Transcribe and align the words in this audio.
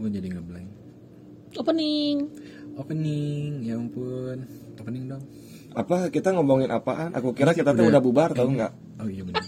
Gue 0.00 0.08
jadi 0.08 0.28
ngeblank. 0.32 0.68
Opening. 1.60 2.16
Opening, 2.74 3.50
ya 3.60 3.76
ampun. 3.76 4.48
Opening 4.80 5.04
dong. 5.06 5.22
Apa 5.70 6.08
kita 6.08 6.32
ngomongin 6.32 6.72
apaan? 6.72 7.12
Aku 7.12 7.30
kira 7.30 7.52
kita 7.52 7.70
tuh 7.70 7.84
Udah. 7.84 7.98
udah 7.98 8.02
bubar 8.02 8.30
tau 8.32 8.48
nggak? 8.48 8.72
Oh 8.98 9.06
iya 9.06 9.22
benar. 9.22 9.44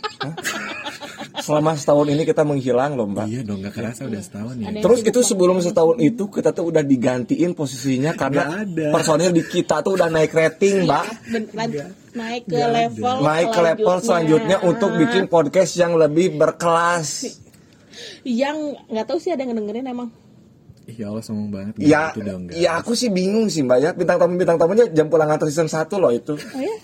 Selama 1.42 1.74
setahun 1.74 2.06
ini 2.06 2.22
kita 2.22 2.46
menghilang 2.46 2.94
loh 2.94 3.08
mbak. 3.08 3.26
iya 3.26 3.42
dong, 3.42 3.58
nggak 3.58 3.74
kerasa 3.74 4.06
udah 4.06 4.22
setahun 4.22 4.54
ya. 4.60 4.78
Terus 4.78 5.00
itu 5.02 5.20
sebelum 5.24 5.58
setahun 5.58 5.98
itu 5.98 6.30
kita 6.30 6.54
tuh 6.54 6.70
udah 6.70 6.84
digantiin 6.84 7.56
posisinya 7.56 8.14
karena 8.14 8.62
personil 8.94 9.34
di 9.34 9.42
kita 9.42 9.82
tuh 9.82 9.98
udah 9.98 10.06
naik 10.06 10.30
rating 10.30 10.86
mbak. 10.86 11.02
Ben- 11.32 11.50
lan- 11.56 11.96
naik 12.12 12.44
ke 12.46 12.54
ada. 12.54 12.68
level 12.70 13.14
Naik 13.24 13.48
ke 13.50 13.60
level 13.64 13.96
selanjutnya 13.98 14.56
untuk 14.60 14.90
bikin 14.94 15.24
podcast 15.26 15.72
yang 15.74 15.96
lebih 15.96 16.36
berkelas. 16.36 17.40
yang 18.22 18.78
nggak 18.86 19.04
tahu 19.04 19.18
sih 19.18 19.34
ada 19.34 19.42
yang 19.42 19.58
dengerin 19.58 19.88
emang 19.88 20.08
Ya 20.90 21.06
Allah 21.14 21.22
sombong 21.22 21.50
banget. 21.54 21.72
Ya, 21.78 22.10
Gitu 22.10 22.58
ya 22.58 22.82
aku 22.82 22.92
sih 22.98 23.06
bingung 23.08 23.46
sih 23.46 23.62
mbak 23.62 23.78
ya 23.78 23.90
bintang 23.94 24.18
tamu 24.18 24.34
bintang 24.34 24.58
tamunya 24.58 24.90
jam 24.90 25.06
pulang 25.06 25.30
nganter 25.30 25.46
season 25.46 25.70
1 25.70 25.86
loh 26.02 26.10
itu. 26.10 26.34
oh 26.34 26.60
ya 26.60 26.74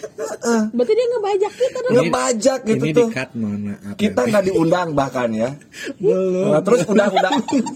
berarti 0.70 0.92
dia 0.94 1.06
ngebajak 1.10 1.52
kita 1.58 1.78
dong 1.82 1.92
Ngebajak 1.98 2.58
gitu 2.62 2.84
Ini 2.86 2.94
tuh. 2.94 3.08
di 3.10 3.14
cut 3.14 3.30
mohon 3.34 3.60
maaf. 3.68 3.94
Kita 3.98 4.20
ya. 4.22 4.28
nggak 4.30 4.44
diundang 4.46 4.88
bahkan 4.94 5.28
ya. 5.34 5.50
Nah, 5.98 6.62
terus 6.62 6.80
udah 6.86 7.08
udah 7.10 7.32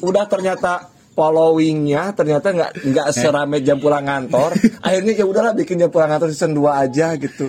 udah 0.07 0.25
ternyata 0.30 0.73
followingnya 1.12 2.16
ternyata 2.16 2.51
nggak 2.51 2.71
nggak 2.89 3.09
serame 3.12 3.61
jam 3.61 3.79
pulang 3.79 4.05
kantor. 4.05 4.57
Akhirnya 4.87 5.12
ya 5.16 5.25
udahlah 5.29 5.52
bikin 5.55 5.80
jam 5.80 5.91
pulang 5.93 6.11
kantor 6.11 6.33
season 6.33 6.57
2 6.57 6.85
aja 6.88 7.15
gitu. 7.21 7.47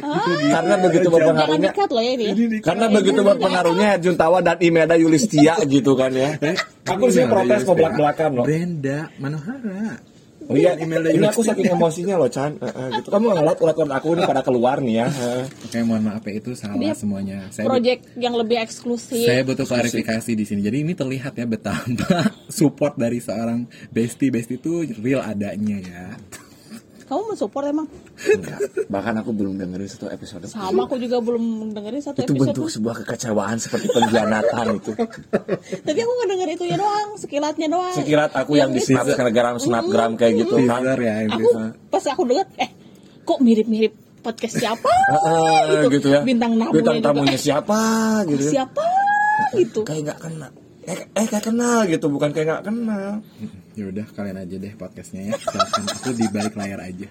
Karena 0.52 0.76
begitu 0.80 1.08
berpengaruhnya 1.10 1.72
ya 1.74 2.12
ini 2.14 2.60
ya. 2.60 2.62
karena 2.62 2.86
begitu 2.92 3.22
berpengaruhnya 3.24 3.90
Juntawa 4.04 4.40
dan 4.44 4.60
Imeda 4.60 4.96
Yulistia 5.00 5.58
gitu 5.66 5.96
kan 5.96 6.12
ya. 6.14 6.38
Aku 6.86 7.08
sih 7.10 7.24
protes 7.26 7.64
mau 7.64 7.76
belak 7.76 7.94
belakan 7.96 8.30
loh. 8.36 8.46
Brenda 8.46 9.10
Manohara. 9.18 10.13
Oh 10.54 10.58
iya, 10.58 10.78
Imelda 10.78 11.10
ini 11.10 11.26
aku 11.26 11.42
saking 11.42 11.74
emosinya 11.74 12.16
loh 12.22 12.30
Chan. 12.30 12.62
Eh, 12.62 12.70
eh, 12.70 12.88
gitu. 13.02 13.10
Kamu 13.10 13.34
ngeliat 13.34 13.58
urat-urat 13.58 13.92
aku 13.98 14.08
ini 14.14 14.24
pada 14.30 14.42
keluar 14.46 14.78
nih 14.78 14.96
ya. 15.02 15.08
Eh. 15.10 15.44
Oke, 15.66 15.78
mohon 15.82 16.06
maaf 16.06 16.22
ya 16.30 16.34
itu 16.38 16.54
salah 16.54 16.78
Dia 16.78 16.94
semuanya. 16.94 17.50
Saya 17.50 17.66
project 17.66 18.02
yang 18.14 18.38
lebih 18.38 18.62
eksklusif 18.62 19.26
saya 19.26 19.42
butuh 19.42 19.66
klarifikasi 19.66 20.32
di 20.38 20.46
sini. 20.46 20.62
Jadi 20.62 20.78
ini 20.86 20.94
terlihat 20.94 21.34
ya 21.34 21.50
betapa 21.50 22.30
support 22.62 22.94
dari 22.94 23.18
seorang 23.18 23.66
bestie 23.90 24.30
bestie 24.30 24.62
itu 24.62 24.86
real 25.02 25.26
adanya 25.26 25.78
ya. 25.82 26.06
Kamu 27.14 27.24
mensupport 27.30 27.66
emang 27.68 27.86
Enggak, 28.20 28.60
bahkan 28.88 29.14
aku 29.16 29.32
belum 29.32 29.54
dengerin 29.56 29.86
satu 29.86 30.06
episode. 30.08 30.44
sama 30.46 30.84
aku 30.84 30.98
juga 30.98 31.18
belum 31.20 31.44
dengerin 31.72 32.02
satu 32.02 32.18
Itu 32.20 32.34
episode 32.34 32.42
bentuk 32.50 32.66
sebuah 32.68 32.96
kekecewaan 33.00 33.58
seperti 33.58 33.88
pengkhianatan 33.88 34.66
itu. 34.74 34.92
tapi 35.88 36.00
aku 36.00 36.12
nggak 36.12 36.30
denger 36.30 36.50
itu 36.52 36.64
ya 36.66 36.76
doang 36.76 37.10
sekilatnya 37.16 37.68
doang 37.70 37.94
Sekirat 37.94 38.32
aku 38.34 38.52
yang 38.56 38.70
di 38.70 38.82
snapgram 38.82 39.56
snapgram 39.56 40.12
kayak 40.16 40.34
gitu 40.42 40.58
kan. 40.64 40.82
Ya 40.98 41.22
itu. 41.22 41.38
aku 41.38 41.50
pas 41.88 42.04
aku 42.04 42.22
denger 42.26 42.48
eh 42.58 42.70
kok 43.22 43.40
mirip-mirip 43.40 43.94
podcast 44.20 44.56
siapa 44.58 44.90
Heeh, 45.12 45.84
gitu 45.94 46.08
ya. 46.10 46.24
bintang 46.24 46.56
tamunya 46.56 46.74
Bintang 46.74 46.98
juga. 46.98 47.08
tamunya 47.12 47.38
siapa 47.38 47.80
gitu. 48.26 48.44
ya. 48.44 48.52
siapa 48.60 48.86
gitu 49.54 49.80
Kayak 49.84 50.02
nggak 50.08 50.20
kenal. 50.24 50.52
Eh, 50.84 51.00
eh 51.16 51.26
kayak 51.32 51.48
kenal 51.48 51.88
gitu, 51.88 52.12
bukan 52.12 52.36
kayak 52.36 52.48
nggak 52.50 52.66
kenal. 52.68 53.24
Ya 53.74 53.90
udah 53.90 54.06
kalian 54.14 54.38
aja 54.38 54.54
deh 54.62 54.70
podcastnya 54.78 55.34
ya. 55.34 55.36
Silakan 55.50 55.82
aku 55.90 56.14
di 56.14 56.30
balik 56.30 56.54
layar 56.54 56.78
aja. 56.78 57.10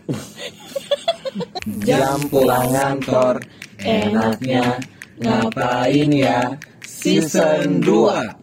Jam 1.91 2.23
pulang 2.31 2.71
kantor, 2.71 3.43
enaknya 3.83 4.79
ngapain 5.19 6.07
ya 6.15 6.55
season 6.87 7.83
2. 7.83 8.39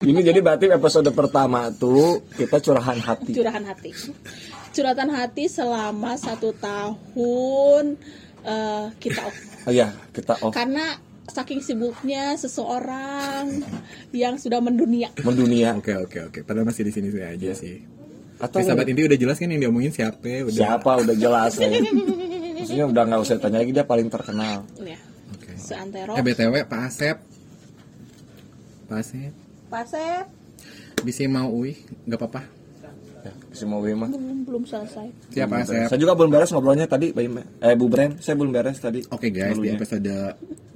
Ini 0.00 0.20
jadi 0.24 0.40
berarti 0.40 0.72
episode 0.72 1.12
pertama 1.12 1.68
tuh 1.76 2.24
kita 2.40 2.56
curahan 2.56 3.04
hati. 3.04 3.36
curahan 3.36 3.68
hati 3.68 3.92
curhatan 4.74 5.06
hati 5.14 5.46
selama 5.46 6.18
satu 6.18 6.50
tahun 6.58 7.94
eh, 8.44 8.86
kita 9.00 9.20
off 9.24 9.36
Oh 9.64 9.72
iya, 9.72 9.88
kita 10.12 10.36
off 10.44 10.52
karena 10.52 11.00
saking 11.24 11.64
sibuknya 11.64 12.36
seseorang 12.36 13.64
yang 14.12 14.36
sudah 14.36 14.60
mendunia 14.60 15.08
mendunia. 15.24 15.72
Oke 15.72 15.96
oke 15.96 16.18
oke. 16.28 16.38
Padahal 16.44 16.68
masih 16.68 16.84
di 16.84 16.92
sini 16.92 17.08
sini 17.08 17.24
aja 17.24 17.50
sih. 17.56 17.80
Atau 18.36 18.60
Tapi 18.60 18.68
sahabat 18.68 18.86
inti 18.92 19.08
udah 19.08 19.18
jelas 19.18 19.40
kan 19.40 19.48
yang 19.48 19.62
diomongin 19.64 19.94
siapa? 19.94 20.44
Udah. 20.44 20.52
siapa 20.52 20.90
udah 21.00 21.16
jelas 21.16 21.56
ya. 21.56 21.70
Maksudnya 22.60 22.86
udah 22.88 23.02
nggak 23.08 23.20
usah 23.24 23.36
tanya 23.40 23.60
lagi 23.60 23.72
dia 23.72 23.84
paling 23.88 24.08
terkenal. 24.12 24.68
ya 24.84 25.00
Oke. 25.32 25.52
seantero 25.56 26.12
Eh 26.16 26.24
BTW 26.24 26.68
Pak 26.68 26.80
Asep. 26.92 27.16
Pak 28.84 28.98
Asep. 29.00 29.32
pasep 29.72 30.24
Bisa 31.04 31.24
mau 31.28 31.48
uih, 31.52 31.76
nggak 32.04 32.20
apa-apa. 32.20 32.53
Ya, 33.24 33.32
si 33.56 33.64
mau 33.64 33.80
mah. 33.80 34.08
belum 34.12 34.44
belum 34.44 34.62
selesai 34.68 35.32
Siapa 35.32 35.64
Asep? 35.64 35.88
Saya 35.88 35.96
juga 35.96 36.12
belum 36.12 36.28
beres 36.28 36.52
ngobrolnya 36.52 36.84
tadi, 36.84 37.08
Mbak 37.16 37.24
Ime. 37.24 37.42
Eh 37.64 37.72
Bu 37.72 37.88
Bren, 37.88 38.20
saya 38.20 38.36
belum 38.36 38.52
beres 38.52 38.76
tadi. 38.76 39.00
Oke 39.08 39.32
guys, 39.32 39.56
di 39.56 39.64
Dulunya. 39.64 39.80
episode 39.80 40.12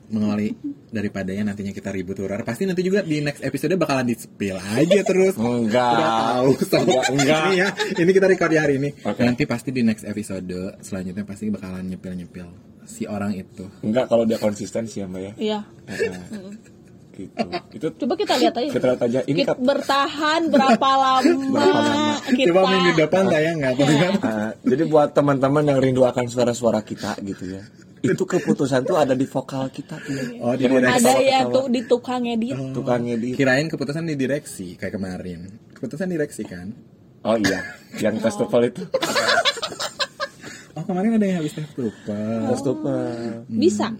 mengawali 0.08 0.56
daripadanya 0.88 1.52
nantinya 1.52 1.76
kita 1.76 1.92
ribut 1.92 2.16
urar. 2.24 2.40
Pasti 2.48 2.64
nanti 2.64 2.80
juga 2.80 3.04
di 3.04 3.20
next 3.20 3.44
episode 3.44 3.76
bakalan 3.76 4.08
di 4.08 4.16
spill 4.16 4.56
aja 4.56 5.00
terus. 5.04 5.36
Enggak. 5.44 5.92
Udah 5.92 6.08
tahu 6.08 6.50
so. 6.64 6.76
Enggak, 6.80 7.04
enggak. 7.12 7.42
Ini 7.44 7.56
ya, 7.60 7.68
ini 8.00 8.10
kita 8.16 8.26
record 8.32 8.50
di 8.50 8.58
hari 8.58 8.74
ini. 8.80 8.90
Oke. 9.04 9.20
Nanti 9.20 9.44
pasti 9.44 9.68
di 9.68 9.84
next 9.84 10.08
episode 10.08 10.80
selanjutnya 10.80 11.28
pasti 11.28 11.52
bakalan 11.52 11.84
nyepil-nyepil 11.84 12.48
si 12.88 13.04
orang 13.04 13.36
itu. 13.36 13.68
Enggak 13.84 14.08
kalau 14.08 14.24
dia 14.24 14.40
konsisten 14.40 14.88
sih 14.88 15.04
ya, 15.04 15.06
Mbak 15.06 15.20
ya. 15.20 15.32
iya 15.36 15.58
Heeh. 15.92 16.77
Gitu. 17.18 17.46
Itu 17.74 17.86
coba 17.98 18.14
kita 18.14 18.34
lihat 18.38 18.54
aja 18.54 18.70
kita 18.70 18.86
lihat 18.88 19.02
aja 19.02 19.20
ini 19.26 19.38
kita 19.42 19.54
bertahan 19.54 20.40
berapa 20.46 20.88
lama, 21.02 21.34
Berapa 21.50 21.78
lama? 21.82 22.14
kita 22.30 22.46
Coba 22.48 22.60
minggu 22.70 22.90
depan 22.96 23.22
tayang 23.26 23.56
nggak? 23.58 23.74
Eh, 23.74 24.50
jadi 24.64 24.82
buat 24.86 25.08
teman-teman 25.10 25.66
yang 25.66 25.78
rindu 25.78 26.06
akan 26.06 26.24
suara-suara 26.24 26.80
kita 26.80 27.18
gitu 27.20 27.58
ya. 27.58 27.62
Itu 27.98 28.22
keputusan 28.22 28.86
tuh 28.86 28.94
ada 28.94 29.10
di 29.12 29.26
vokal 29.26 29.66
kita 29.68 29.98
tuh. 29.98 30.38
Oh, 30.38 30.54
di 30.54 30.70
direksi. 30.70 31.02
ada 31.02 31.12
ya 31.18 31.40
tuh 31.44 31.66
di 31.66 31.82
tukang 31.82 32.22
edit 32.24 32.54
tukang 32.70 33.02
edit. 33.04 33.34
Kirain 33.34 33.66
keputusan 33.66 34.06
di 34.06 34.14
direksi 34.14 34.78
kayak 34.78 34.94
kemarin. 34.94 35.50
Keputusan 35.74 36.06
direksi 36.06 36.46
kan? 36.46 36.70
Oh 37.26 37.34
iya, 37.34 37.58
yang 37.98 38.22
festival 38.22 38.62
itu. 38.64 38.86
Oh 40.72 40.82
kemarin 40.86 41.18
ada 41.18 41.26
yang 41.26 41.38
habis 41.42 41.50
tes 41.50 41.66
lupa. 41.74 42.14
Festival. 42.54 43.42
bisa 43.50 43.90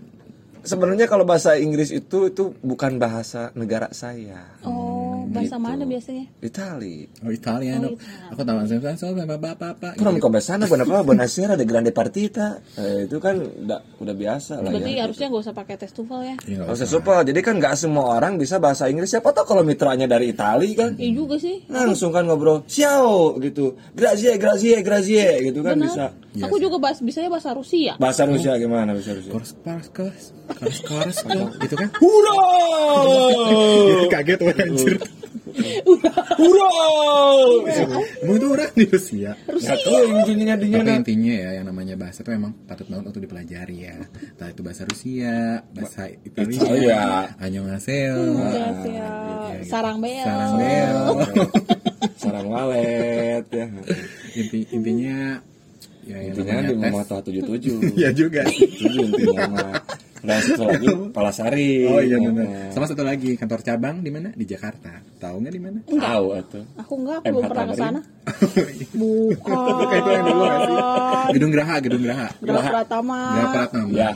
Sebenarnya 0.62 1.06
kalau 1.06 1.24
bahasa 1.24 1.54
Inggris 1.54 1.90
itu 1.90 2.28
itu 2.28 2.54
bukan 2.60 2.96
bahasa 2.96 3.50
negara 3.54 3.88
saya. 3.90 4.58
oh 4.62 5.06
bahasa 5.28 5.60
mana 5.60 5.84
biasanya 5.84 6.24
Itali. 6.40 7.04
Oh 7.20 7.28
Italiano. 7.28 7.92
Aku 8.32 8.40
tahu 8.40 8.56
langsung 8.56 8.80
kan 8.80 8.96
soal 8.96 9.12
bapak 9.12 9.60
bapak. 9.60 9.92
Però 10.00 10.08
come 10.16 10.40
sana 10.40 10.64
buona 10.64 10.88
buonasera 11.04 11.52
de 11.52 11.68
grande 11.68 11.92
partita. 11.92 12.64
Eh, 12.80 13.04
itu 13.04 13.20
kan 13.20 13.36
udah 13.36 13.80
udah 14.00 14.14
biasa 14.16 14.64
lah 14.64 14.72
berarti 14.72 14.92
ya. 14.96 15.04
harusnya 15.04 15.26
nggak 15.28 15.42
usah 15.44 15.54
pakai 15.54 15.74
tes 15.76 15.92
TOEFL 15.92 16.20
ya 16.24 16.34
Iya, 16.48 16.56
nggak 16.64 16.68
Gak 16.72 16.76
usah. 16.80 16.88
super. 16.88 17.18
Jadi 17.28 17.40
kan 17.44 17.54
nggak 17.60 17.74
semua 17.76 18.04
orang 18.16 18.40
bisa 18.40 18.56
bahasa 18.56 18.88
Inggris. 18.88 19.12
Siapa 19.12 19.28
tahu 19.36 19.44
kalau 19.52 19.62
mitranya 19.68 20.08
dari 20.08 20.32
Itali 20.32 20.72
kan 20.72 20.96
iya 20.96 21.12
juga 21.12 21.36
sih 21.36 21.68
langsung 21.68 22.08
kan 22.08 22.24
ngobrol 22.24 22.64
ciao 22.64 23.36
gitu. 23.36 23.76
Grazie, 23.92 24.40
grazie, 24.40 24.80
grazie 24.80 25.44
gitu 25.44 25.60
kan 25.60 25.76
bisa. 25.76 26.08
Benar 26.34 26.46
aku 26.48 26.56
juga 26.60 26.76
bahas 26.76 26.98
bisanya 27.00 27.30
bahasa 27.32 27.50
Rusia 27.56 27.92
Bahasa 27.96 28.22
Rusia 28.28 28.52
gimana 28.60 28.92
bahasa 28.92 29.16
Rusia? 29.16 29.32
Kors 29.32 29.52
kors 29.64 29.88
kors 29.92 30.24
kors 30.84 31.18
kors 31.24 31.54
gitu 31.64 31.74
kan? 31.74 31.88
Hurra! 31.98 32.36
Kaget 34.12 34.40
wah 34.44 34.56
anjir. 34.56 34.96
Hurra! 36.38 36.70
Emang 37.78 38.36
itu 38.36 38.46
orang 38.46 38.72
di 38.76 38.84
Rusia. 38.86 39.30
Nggak 39.48 39.78
tahu 39.82 40.02
intinya 40.22 40.54
dinya 40.54 40.78
Tapi 40.80 40.88
nah. 40.88 40.98
intinya 41.00 41.34
ya 41.34 41.50
yang 41.60 41.66
namanya 41.66 41.94
bahasa 41.98 42.20
itu 42.22 42.30
memang 42.30 42.52
patut 42.68 42.86
banget 42.86 43.04
untuk 43.10 43.22
dipelajari 43.24 43.76
ya. 43.88 43.96
Entah 44.36 44.48
itu 44.52 44.60
bahasa 44.62 44.82
Rusia, 44.86 45.64
bahasa 45.72 46.02
Italia, 46.22 46.60
Italia. 46.60 47.00
Annyeonghaseyo, 47.40 48.16
Rusia 48.16 49.08
sarang 49.66 49.98
bel 49.98 50.24
sarang 50.24 50.52
bel. 50.58 50.96
Sarang 52.18 52.46
walet 52.50 53.44
ya. 53.50 53.66
Inti 54.38 54.58
intinya 54.74 55.42
ya 56.08 56.18
Intinya 56.24 56.62
di. 56.64 56.74
Mama 56.74 57.02
77. 57.04 57.94
Iya 58.00 58.10
juga. 58.16 58.42
Tujuh 58.48 59.02
intinya 59.12 59.44
mah. 59.52 59.72
Dan 60.18 60.38
satu 60.42 60.66
lagi 60.66 60.86
Palasari. 61.16 61.70
Oh 61.86 62.02
iya 62.02 62.18
benar. 62.18 62.46
Nah, 62.46 62.70
Sama 62.74 62.86
satu 62.90 63.02
lagi 63.06 63.38
kantor 63.38 63.60
cabang 63.62 64.02
di 64.02 64.10
mana? 64.10 64.34
Di 64.34 64.42
Jakarta. 64.42 64.98
Tahu 65.18 65.36
nggak 65.42 65.54
di 65.54 65.62
mana? 65.62 65.78
Tahu 65.86 66.26
atuh. 66.34 66.64
aku 66.74 66.92
enggak 66.98 67.16
aku 67.22 67.26
belum 67.30 67.42
pernah 67.50 67.66
ke 67.66 67.74
sana 67.74 68.00
bukan 68.98 69.72
Kayak 69.90 70.00
itu 70.02 70.10
yang 70.10 70.24
dulu 70.26 70.42
nggak 70.42 70.60
sih? 70.62 70.78
Gedung 71.34 71.50
Graha, 71.54 71.74
Gedung 71.82 72.02
Graha. 72.02 72.28
Gerah 72.38 72.64
Pratama 72.66 73.18
Graha 73.34 73.50
Pratama. 73.54 73.90
Ya. 73.94 74.10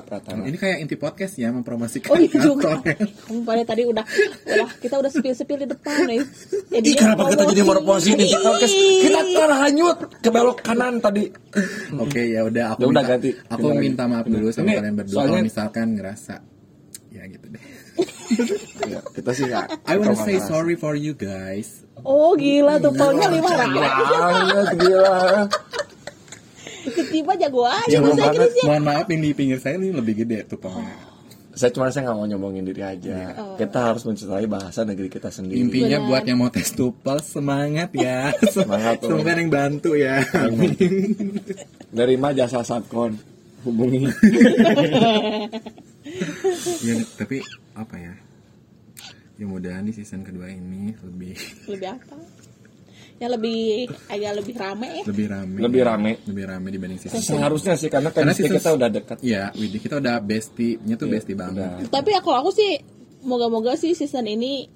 Pratama. 0.00 0.42
Ini 0.42 0.56
kayak 0.56 0.76
inti 0.80 0.96
podcast 0.96 1.36
ya 1.36 1.50
mempromosikan 1.50 2.08
Oh 2.08 2.16
iya 2.16 2.32
juga. 2.32 2.80
kantor. 2.80 2.96
Kamu 3.04 3.40
pada 3.42 3.62
tadi 3.62 3.82
udah, 3.84 4.04
udah 4.46 4.68
kita 4.78 4.94
udah 4.96 5.10
sepil-sepil 5.10 5.56
di 5.58 5.68
depan 5.68 6.08
nih. 6.08 6.24
Jadi 6.72 6.88
Ih, 6.88 6.96
kenapa 6.96 7.28
kita 7.28 7.42
jadi 7.44 7.62
meroposi 7.62 8.10
di 8.14 8.24
podcast? 8.30 8.72
Kita 8.72 9.20
kan 9.20 9.50
hanyut 9.60 9.96
ke 10.16 10.28
belok 10.28 10.58
kanan 10.62 10.96
tadi. 10.96 11.28
Oke 11.92 12.22
ya 12.24 12.40
udah 12.42 12.64
aku 12.72 12.80
Ya 12.80 12.86
udah, 12.88 13.02
minta, 13.02 13.12
ganti. 13.12 13.30
aku 13.44 13.66
lagi. 13.68 13.80
minta 13.82 14.02
maaf 14.06 14.24
dulu 14.24 14.48
sama 14.48 14.64
Ini 14.64 14.72
kalian 14.72 14.94
berdua 14.96 15.12
soalnya- 15.12 15.32
kalau 15.34 15.44
misalkan 15.44 15.86
ngerasa 15.92 16.34
ya 17.10 17.22
gitu 17.26 17.46
deh 17.50 17.62
Ya, 18.82 18.98
kita 19.12 19.30
sih 19.32 19.44
nggak. 19.44 19.84
I 19.84 19.94
wanna 19.94 20.16
say 20.16 20.34
nggak 20.34 20.48
sorry 20.48 20.74
for 20.74 20.94
you 20.94 21.12
guys 21.12 21.84
Oh 22.00 22.32
gila 22.34 22.76
tuh 22.78 22.88
polnya 22.90 23.28
lima 23.28 23.52
ratus. 23.52 23.78
Banget 24.08 24.68
gila. 24.80 25.20
Ketiba 26.84 27.32
jago 27.34 27.62
aja 27.62 27.86
Jago 27.88 28.10
bahasa. 28.10 28.28
Inggrisnya. 28.28 28.64
mohon 28.64 28.82
maaf 28.82 29.06
yang 29.06 29.20
di 29.20 29.30
pinggir 29.32 29.58
saya 29.58 29.76
ini 29.76 29.90
lebih 29.90 30.14
gede 30.18 30.42
tupangnya 30.44 30.98
Saya 31.52 31.68
cuma 31.68 31.86
saya 31.88 32.08
nggak 32.08 32.16
mau 32.16 32.24
nyombongin 32.24 32.64
diri 32.64 32.80
aja. 32.80 33.36
Oh. 33.36 33.54
Kita 33.54 33.78
harus 33.86 34.02
mencintai 34.02 34.46
bahasa 34.46 34.82
negeri 34.82 35.06
kita 35.06 35.28
sendiri. 35.28 35.60
intinya 35.60 36.00
Benar. 36.00 36.08
buat 36.08 36.24
yang 36.24 36.38
mau 36.38 36.48
tes 36.48 36.72
tupel 36.72 37.20
semangat 37.20 37.92
ya 37.92 38.32
Semangat, 38.56 38.98
tuh. 38.98 39.12
semoga 39.12 39.30
ada 39.30 39.38
yang 39.38 39.52
bantu 39.52 39.92
ya 39.92 40.24
Nerima 41.92 42.32
jasa 42.32 42.64
satkon. 42.64 43.20
Hubungi. 43.62 44.08
ya 46.82 46.94
tapi 47.14 47.38
apa 47.72 47.94
ya 47.96 48.14
ya 49.36 49.44
mudahan 49.44 49.84
di 49.84 49.92
season 49.92 50.22
kedua 50.22 50.48
ini 50.48 50.92
lebih 50.98 51.36
Lebih 51.68 51.88
apa? 51.94 52.16
Ya 53.22 53.30
lebih 53.30 53.86
agak 54.08 54.32
lebih 54.34 54.54
rame 54.56 54.88
ya. 54.90 55.02
lebih 55.06 55.26
rame 55.28 55.56
Lebih 55.56 55.82
rame. 55.84 56.10
lebih 56.24 56.44
rame 56.44 56.68
dibanding 56.68 56.98
season 56.98 57.22
Seharusnya 57.22 57.74
sih 57.74 57.86
karena 57.86 58.10
Karena 58.10 58.34
season- 58.34 58.58
kita 58.58 58.70
udah 58.72 58.88
dekat. 58.90 59.18
ya 59.22 59.54
Widih 59.54 59.78
kita 59.78 60.02
udah 60.02 60.18
bestie-nya 60.18 60.94
tuh 60.96 61.06
Iya, 61.06 61.12
bestie 61.14 61.36
banget 61.36 61.62
udah. 61.62 61.86
Tapi 61.88 62.10
aku 62.12 62.30
aku 62.32 62.50
sih 62.50 62.82
moga-moga 63.22 63.72
sih 63.74 63.92
season 63.92 64.26
ini 64.26 64.66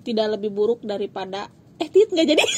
tidak 0.00 0.34
lebih 0.34 0.50
buruk 0.50 0.82
daripada 0.82 1.46
eh 1.74 1.86
tit 1.86 2.10
nggak 2.10 2.26
jadi. 2.28 2.42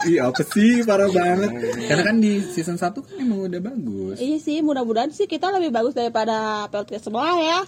Iya 0.00 0.30
apa 0.30 0.46
sih 0.46 0.86
parah 0.86 1.10
banget 1.10 1.50
Karena 1.84 2.02
kan 2.04 2.16
di 2.16 2.38
season 2.44 2.78
1 2.78 2.86
kan 2.94 3.18
emang 3.18 3.50
udah 3.50 3.58
bagus 3.60 4.14
iya 4.18 4.38
sih 4.38 4.62
mudah-mudahan 4.62 5.10
sih 5.10 5.26
kita 5.26 5.50
lebih 5.50 5.74
bagus 5.74 5.90
daripada 5.90 6.36
podcast 6.68 7.02
sebelah 7.02 7.34
ya. 7.34 7.58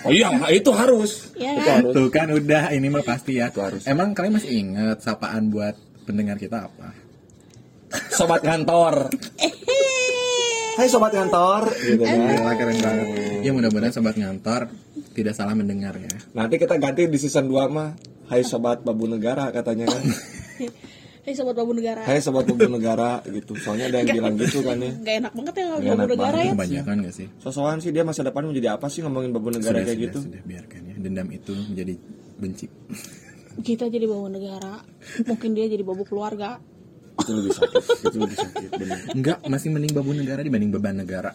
Oh 0.00 0.08
iya, 0.08 0.32
itu 0.48 0.72
harus. 0.72 1.28
Iya 1.34 1.50
Itu 1.50 1.60
kan? 1.60 1.76
harus. 1.76 1.92
Tuh 1.92 2.08
kan 2.08 2.28
udah 2.30 2.72
ini 2.72 2.88
mah 2.88 3.02
pasti 3.02 3.36
ya 3.36 3.46
Itu 3.46 3.60
harus. 3.60 3.84
Emang 3.84 4.10
kalian 4.10 4.32
masih 4.32 4.50
inget 4.54 4.98
sapaan 4.98 5.52
buat 5.52 5.76
pendengar 6.04 6.36
kita 6.36 6.68
apa? 6.68 6.92
Sobat 8.12 8.40
kantor. 8.40 9.10
Hai 10.74 10.86
sobat 10.90 11.14
kantor. 11.14 11.70
Gitu 11.78 12.02
kan. 12.02 12.18
Gila 12.18 12.52
keren 12.58 12.78
banget 12.82 13.06
Ya 13.46 13.50
mudah-mudahan 13.54 13.94
sobat 13.94 14.18
ngantor 14.18 14.66
tidak 15.14 15.38
salah 15.38 15.54
mendengar 15.54 15.94
ya 15.94 16.10
Nanti 16.34 16.58
kita 16.58 16.74
ganti 16.82 17.06
di 17.06 17.18
season 17.18 17.46
2 17.46 17.70
mah. 17.70 17.94
Hai 18.26 18.42
sobat 18.42 18.82
babu 18.82 19.06
negara 19.06 19.54
katanya 19.54 19.86
kan. 19.86 20.02
Hei 21.24 21.32
sobat 21.32 21.56
babu 21.56 21.72
negara. 21.72 22.04
Hai 22.04 22.20
sobat 22.20 22.44
babu 22.44 22.68
negara 22.68 23.24
gitu. 23.24 23.56
Soalnya 23.56 23.88
ada 23.88 24.04
yang 24.04 24.12
bilang 24.20 24.36
gitu 24.36 24.60
kan 24.60 24.76
ya. 24.76 24.92
Gak 24.92 25.14
enak 25.24 25.32
banget 25.32 25.54
ya 25.56 25.64
babu 25.72 25.80
enak 25.88 26.06
negara 26.10 26.36
banget. 26.36 26.44
ya. 26.44 26.52
Kebanyakan 26.52 26.96
gak 27.00 27.14
sih? 27.16 27.26
Sosokan 27.40 27.78
sih 27.80 27.90
dia 27.96 28.04
masa 28.04 28.20
depan 28.20 28.44
mau 28.44 28.52
jadi 28.52 28.68
apa 28.76 28.86
sih 28.92 29.00
ngomongin 29.00 29.32
babu 29.32 29.48
negara 29.48 29.80
Sudah, 29.80 29.88
kayak 29.88 29.96
sudah, 29.96 30.04
gitu. 30.10 30.18
sudah 30.20 30.42
biarkan 30.44 30.80
ya 30.84 30.94
Dendam 31.00 31.28
itu 31.32 31.52
menjadi 31.56 31.94
benci 32.36 32.66
Kita 33.62 33.86
jadi 33.86 34.08
babu 34.08 34.26
negara. 34.26 34.82
Mungkin 35.28 35.54
dia 35.54 35.70
jadi 35.70 35.84
babu 35.86 36.02
keluarga. 36.02 36.58
Itu 37.22 37.30
lebih 37.38 37.52
sakit. 37.54 37.82
Itu 38.10 38.16
lebih 38.18 38.38
sakit 38.38 38.68
bener. 38.74 38.98
Enggak, 39.14 39.38
masih 39.46 39.68
mending 39.70 39.94
babu 39.94 40.10
negara 40.10 40.42
dibanding 40.42 40.74
beban 40.74 40.98
negara 40.98 41.30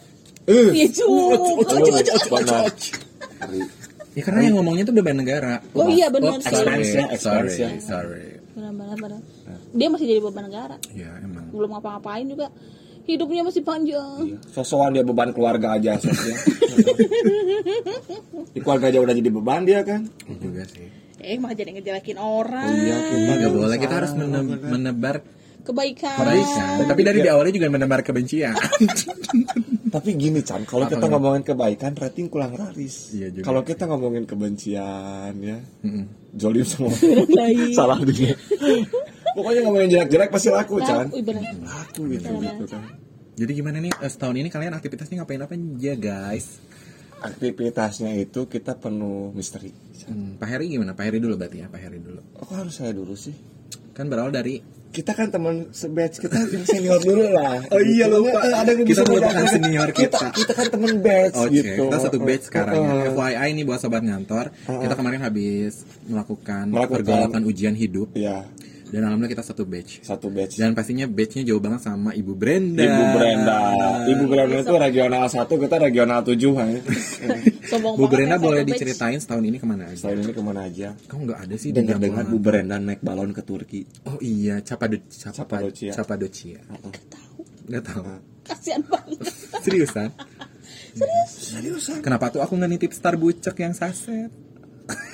Eh, 0.48 0.72
benar. 2.28 2.68
Ya 4.10 4.22
karena 4.26 4.40
yang 4.50 4.54
ngomongnya 4.58 4.84
tuh 4.90 4.94
beban 4.96 5.16
negara 5.22 5.62
Oh 5.70 5.86
iya, 5.86 6.10
benar 6.10 6.42
sorry, 6.42 6.82
ya, 6.82 7.06
sorry, 7.14 7.54
ya. 7.54 7.68
sorry 7.78 8.42
Benar 8.50 8.72
benar 8.74 8.96
benar. 8.98 9.20
Dia 9.70 9.88
masih 9.88 10.06
jadi 10.10 10.20
beban 10.20 10.50
negara. 10.50 10.76
Ya 10.90 11.10
emang 11.22 11.46
Belum 11.54 11.70
ngapa-ngapain 11.70 12.26
juga. 12.26 12.50
Hidupnya 13.06 13.42
masih 13.46 13.62
panjang. 13.62 14.22
Iya. 14.26 14.38
Sosokan 14.50 14.92
dia 14.92 15.06
beban 15.06 15.30
keluarga 15.30 15.78
aja 15.78 15.96
sosnya. 16.02 16.36
Di 18.54 18.58
keluarga 18.60 18.90
aja 18.90 18.98
udah 18.98 19.14
jadi 19.14 19.30
beban 19.30 19.62
dia 19.64 19.80
kan. 19.86 20.04
Iya 20.26 20.36
juga 20.36 20.62
sih 20.66 21.09
Eh 21.20 21.36
malah 21.36 21.52
jadi 21.54 21.70
ngejelekin 21.76 22.16
orang. 22.16 22.64
Oh 22.64 22.74
iya, 22.74 22.96
kita 22.96 23.32
Nggak 23.36 23.52
boleh, 23.52 23.76
kita 23.76 23.94
harus 23.94 24.12
mene- 24.16 24.60
menebar 24.60 25.16
Kebaikan. 25.60 26.16
kebaikan 26.16 26.88
Tapi 26.88 27.00
dari 27.04 27.20
di 27.20 27.28
awalnya 27.28 27.52
juga 27.52 27.68
menebar 27.68 28.00
kebencian 28.00 28.56
Tapi 29.94 30.08
gini 30.16 30.40
Chan, 30.40 30.64
kalau 30.64 30.88
kita 30.88 31.04
ngomongin 31.04 31.42
kebaikan 31.44 31.92
rating 31.98 32.32
kurang 32.32 32.56
laris. 32.56 33.12
Iya 33.12 33.28
juga 33.28 33.44
Kalau 33.44 33.60
kita 33.60 33.84
ngomongin 33.84 34.24
kebencian 34.24 35.34
ya, 35.36 35.58
jolim 36.32 36.62
semua. 36.64 36.94
Salah 37.76 37.98
dia. 38.06 38.32
Pokoknya 39.34 39.60
ngomongin 39.66 39.88
jelek-jelek 39.90 40.30
pasti 40.30 40.48
laku 40.48 40.78
Chan. 40.80 41.10
Laku 41.10 42.02
gitu 42.08 42.30
gitu 42.38 42.64
kan. 42.70 42.82
Jadi 43.34 43.50
gimana 43.50 43.82
nih 43.82 43.90
eh, 43.90 44.10
setahun 44.10 44.36
ini 44.36 44.48
kalian 44.48 44.78
aktivitasnya 44.78 45.22
ngapain 45.22 45.42
apa 45.42 45.54
aja 45.58 45.92
guys? 45.98 46.62
Aktivitasnya 47.20 48.16
itu 48.16 48.44
kita 48.44 48.74
penuh 48.74 49.30
misteri. 49.30 49.70
Hmm, 50.02 50.36
Pak 50.36 50.48
Heri 50.48 50.66
gimana? 50.68 50.92
Pak 50.92 51.04
Heri 51.04 51.18
dulu 51.18 51.36
berarti 51.36 51.60
ya, 51.60 51.68
Pak 51.68 51.78
Heri 51.78 51.98
dulu. 51.98 52.20
Oh 52.36 52.50
harus 52.50 52.74
saya 52.74 52.90
dulu 52.90 53.12
sih. 53.12 53.36
Kan 53.92 54.08
berawal 54.08 54.30
dari 54.30 54.60
Kita 54.90 55.14
kan 55.14 55.30
teman 55.30 55.70
sebatch 55.70 56.18
kita 56.18 56.34
yang 56.50 56.66
senior 56.66 56.98
dulu 56.98 57.22
lah. 57.30 57.62
Oh 57.70 57.78
iya, 57.78 58.10
lupa. 58.10 58.42
Eh, 58.42 58.50
Ada 58.50 58.74
yang 58.74 58.82
Kita 58.82 58.90
bisa 58.90 59.02
melupakan 59.06 59.46
senior 59.46 59.88
kita. 59.92 60.18
Kita 60.34 60.50
kan 60.52 60.66
teman 60.66 60.92
batch 60.98 61.36
Oke, 61.38 61.54
gitu. 61.54 61.82
kita 61.86 61.96
satu 62.00 62.18
batch 62.18 62.44
sekarang 62.50 62.74
ya. 62.74 62.90
Uh, 62.90 63.02
FYI 63.14 63.48
nih 63.54 63.64
buat 63.64 63.78
sobat 63.78 64.02
ngantor, 64.02 64.50
kita 64.66 64.94
kemarin 64.94 65.20
habis 65.22 65.86
melakukan, 66.04 66.64
Melakukan. 66.66 66.96
pergolakan 66.96 67.42
ujian 67.46 67.72
hidup 67.72 68.10
Iya, 68.12 68.50
dan 68.90 69.00
alhamdulillah 69.02 69.32
kita 69.32 69.44
satu 69.44 69.62
batch. 69.62 70.02
satu 70.02 70.26
batch. 70.28 70.54
Dan 70.54 70.74
pastinya 70.74 71.06
batchnya 71.06 71.42
jauh 71.44 71.58
banget 71.58 71.80
sama 71.80 72.10
Ibu 72.10 72.32
Brenda. 72.34 72.82
Ibu 72.82 73.04
Brenda. 73.14 73.58
Ibu 74.04 74.24
Brenda 74.26 74.56
itu 74.58 74.74
regional 74.74 75.24
1, 75.24 75.46
kita 75.46 75.76
regional 75.78 76.20
7 76.20 76.34
kan. 76.52 76.68
Sombong 77.64 77.94
Bu 77.94 78.04
Brenda 78.06 78.34
ya, 78.34 78.42
boleh 78.42 78.60
satu 78.60 78.66
batch. 78.66 78.78
diceritain 78.82 79.18
setahun 79.18 79.44
ini 79.44 79.56
ke 79.56 79.64
mana 79.64 79.84
aja? 79.86 80.02
Tahun 80.04 80.18
ini 80.20 80.32
ke 80.32 80.42
mana 80.42 80.60
aja? 80.66 80.88
Kamu 81.06 81.20
nggak 81.24 81.40
ada 81.46 81.54
sih 81.54 81.70
di 81.70 81.76
Dengar-dengar 81.76 82.24
Bu. 82.26 82.36
Brenda 82.36 82.76
naik 82.76 83.00
balon 83.00 83.30
ke 83.30 83.42
Turki. 83.42 83.86
Oh 84.04 84.18
iya, 84.18 84.58
Capado 84.60 84.98
Capa- 85.06 85.36
Cappadocia. 85.46 85.92
Cappadocia. 85.94 86.58
Tahu. 86.60 86.90
Nggak 87.70 87.82
tahu. 87.86 88.02
Kasihan 88.42 88.82
banget. 88.82 89.18
Seriusan? 89.64 90.10
Seriusan? 91.24 92.02
Kenapa 92.02 92.28
tuh 92.28 92.42
aku 92.42 92.58
nggak 92.58 92.70
nitip 92.70 92.90
star 92.90 93.14
bucek 93.14 93.54
yang 93.56 93.70
saset? 93.70 94.30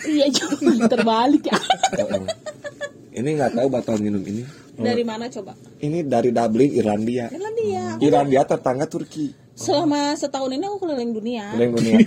Iya 0.08 0.32
juga 0.32 0.88
terbalik 0.88 1.44
ya. 1.44 1.58
Ini 3.16 3.28
nggak 3.32 3.52
tahu 3.56 3.66
botol 3.72 3.96
minum 3.96 4.20
ini. 4.20 4.44
Dari 4.76 5.00
mana 5.00 5.24
coba? 5.32 5.56
Ini 5.80 6.04
dari 6.04 6.28
Dublin, 6.28 6.68
Irlandia. 6.68 7.32
Irlandia. 7.32 7.96
Irlandia 7.96 8.44
tetangga 8.44 8.84
Turki. 8.84 9.32
Selama 9.56 10.12
setahun 10.12 10.52
ini 10.52 10.68
aku 10.68 10.84
keliling 10.84 11.16
dunia. 11.16 11.56
Keliling 11.56 11.72
dunia. 11.72 11.98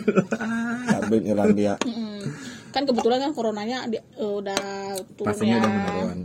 Dublin, 1.02 1.24
Irlandia. 1.26 1.74
Mm. 1.82 2.22
Kan 2.70 2.86
kebetulan 2.86 3.26
kan 3.26 3.34
coronanya 3.34 3.90
di- 3.90 3.98
eh, 3.98 4.34
udah 4.38 4.62
turun 5.18 5.34
Pastinya 5.34 5.58
ya. 5.58 5.62
udah 5.66 5.72
menurun. 5.74 6.20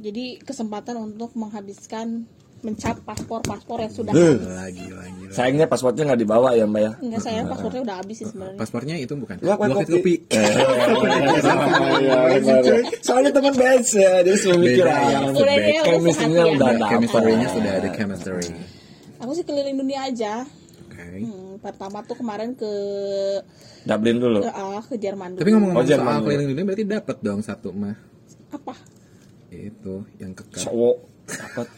Jadi 0.00 0.24
kesempatan 0.40 0.96
untuk 0.96 1.36
menghabiskan 1.36 2.24
mencap 2.64 2.96
paspor-paspor 3.04 3.78
yang 3.84 3.92
sudah 3.92 4.12
Beuh. 4.16 4.40
Lagi, 4.40 4.88
lagi. 4.88 5.22
Sayangnya 5.30 5.66
pasportnya 5.68 6.08
nggak 6.08 6.20
dibawa 6.24 6.56
ya 6.56 6.64
Mbak 6.64 6.80
ya. 6.80 6.92
enggak 6.98 7.22
saya 7.22 7.40
paspornya 7.44 7.80
udah 7.84 7.96
habis 8.00 8.16
sih 8.22 8.26
sebenarnya. 8.30 8.58
Paspornya 8.58 8.94
itu 8.96 9.14
bukan. 9.14 9.36
Blokit 9.44 9.68
kopi? 9.92 9.92
kopi. 9.92 10.14
Soalnya 13.04 13.30
teman 13.34 13.54
batch 13.54 13.90
ya, 13.98 14.10
mikir 14.24 14.86
Beda 14.86 14.94
ah, 14.94 15.00
ya. 15.10 15.18
Udah 15.28 15.44
deh, 15.44 15.76
udah 15.76 15.84
chemistry-nya 15.84 16.42
ya. 16.42 16.52
udah 16.54 16.68
dapet. 16.72 16.90
Chemistry-nya 16.90 17.48
sudah 17.52 17.72
ada 17.76 17.88
chemistry. 17.92 18.46
Aku 19.20 19.30
sih 19.36 19.44
keliling 19.44 19.76
dunia 19.76 20.00
aja. 20.08 20.32
Oke. 20.88 21.04
Hmm, 21.20 21.52
pertama 21.60 22.00
tuh 22.06 22.16
kemarin 22.16 22.54
ke 22.54 22.72
Dublin 23.84 24.16
dulu. 24.16 24.40
ke, 24.40 24.50
ah, 24.50 24.80
ke 24.80 24.96
Jerman 24.96 25.36
dulu. 25.36 25.40
Tapi 25.44 25.50
ngomong-ngomong 25.52 25.84
Oh, 25.84 25.88
Jerman 25.88 26.12
soal 26.14 26.24
keliling 26.24 26.48
dunia 26.54 26.64
berarti 26.64 26.84
dapat 26.88 27.16
dong 27.20 27.40
satu 27.44 27.68
mah. 27.74 27.96
apa? 28.54 28.74
Itu 29.50 30.06
yang 30.22 30.30
kekal. 30.34 30.70
Cowok 30.70 30.96
dapat 31.28 31.68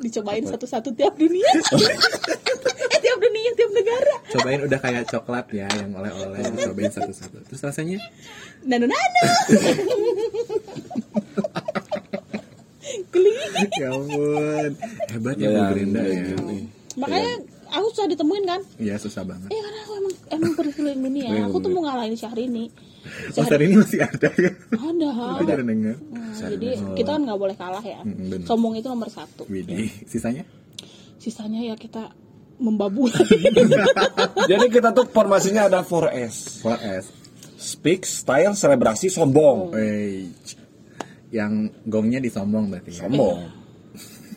Dicobain 0.00 0.40
satu-satu 0.48 0.96
tiap 0.96 1.12
dunia. 1.12 1.44
eh 2.92 2.98
tiap 3.04 3.18
dunia, 3.20 3.50
tiap 3.52 3.68
negara. 3.68 4.14
Cobain 4.32 4.60
udah 4.64 4.80
kayak 4.80 5.04
coklat 5.12 5.46
ya 5.52 5.68
yang 5.76 5.92
oleh-oleh 5.92 6.40
cobain 6.56 6.88
satu-satu. 6.88 7.36
Terus 7.44 7.60
rasanya 7.60 8.00
Nano 8.64 8.88
nano. 8.88 9.22
Keliling. 13.12 13.70
ya 13.76 13.88
ampun. 13.92 14.70
Hebat 15.12 15.36
ya 15.36 15.48
Bu 15.52 15.60
Ya, 15.60 15.68
Brenda 15.68 16.00
ya, 16.00 16.12
ya. 16.12 16.32
gini. 16.32 16.58
Makanya 16.96 17.32
aku 17.70 17.86
susah 17.92 18.06
ditemuin 18.08 18.44
kan. 18.48 18.60
Iya 18.80 18.96
susah 18.96 19.22
banget. 19.22 19.52
Iya 19.52 19.60
karena 19.62 19.80
aku 19.84 19.92
emang 20.00 20.14
emang 20.32 20.52
pergi 20.56 20.72
keliling 20.80 21.02
dunia. 21.04 21.28
Keliling 21.28 21.46
Aku 21.52 21.56
tuh 21.60 21.70
mau 21.70 21.82
ngalahin 21.86 22.16
Syahrini. 22.16 22.72
Oh 23.36 23.44
saat 23.44 23.60
ini 23.60 23.74
masih 23.76 24.00
ada 24.02 24.28
ya. 24.34 24.50
Ada. 24.74 25.08
Aku 25.36 25.42
udah 25.44 25.56
dengar. 25.60 25.96
Nah, 26.10 26.34
jadi 26.36 26.68
kita 26.96 27.10
kan 27.16 27.22
nggak 27.26 27.40
boleh 27.40 27.56
kalah 27.56 27.84
ya. 27.84 28.00
Mm, 28.02 28.16
bener. 28.30 28.46
Sombong 28.46 28.74
itu 28.78 28.88
nomor 28.88 29.08
satu. 29.12 29.44
Widih. 29.46 29.90
Sisanya? 30.08 30.44
Sisanya 31.20 31.60
ya 31.60 31.74
kita 31.76 32.10
membabu. 32.60 33.08
Jadi 34.50 34.66
kita 34.68 34.92
tuh 34.92 35.08
formasinya 35.08 35.66
ada 35.68 35.80
4S. 35.80 36.60
4S. 36.64 37.04
Speak, 37.60 38.04
style, 38.08 38.56
selebrasi, 38.56 39.12
sombong. 39.12 39.72
Wey. 39.72 40.28
Yang 41.32 41.76
gongnya 41.88 42.20
disombong 42.20 42.72
berarti 42.72 42.92
ya. 42.96 43.08
Sombong. 43.08 43.38